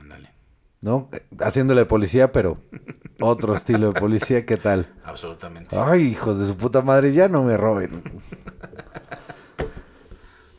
Ándale. 0.00 0.30
¿no? 0.80 1.08
Haciéndole 1.40 1.80
de 1.82 1.86
policía, 1.86 2.32
pero 2.32 2.58
otro 3.20 3.54
estilo 3.54 3.92
de 3.92 4.00
policía, 4.00 4.44
¿qué 4.46 4.56
tal? 4.56 4.92
Absolutamente. 5.04 5.76
Ay, 5.78 6.02
hijos 6.08 6.38
de 6.38 6.46
su 6.46 6.56
puta 6.56 6.82
madre, 6.82 7.12
ya 7.12 7.28
no 7.28 7.42
me 7.44 7.56
roben. 7.56 8.02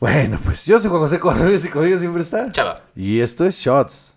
Bueno, 0.00 0.38
pues 0.44 0.64
yo 0.64 0.78
soy 0.78 0.90
Juan 0.90 1.02
José 1.02 1.18
Correos 1.18 1.64
y 1.64 1.68
conmigo 1.70 1.98
siempre 1.98 2.22
está. 2.22 2.50
Chava. 2.52 2.82
Y 2.94 3.20
esto 3.20 3.44
es 3.44 3.56
Shots. 3.56 4.16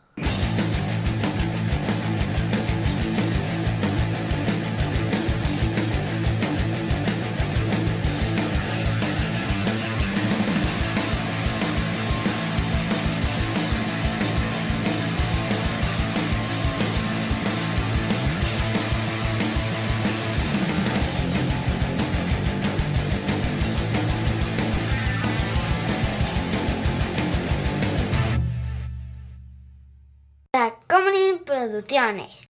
Producciones. 32.11 32.40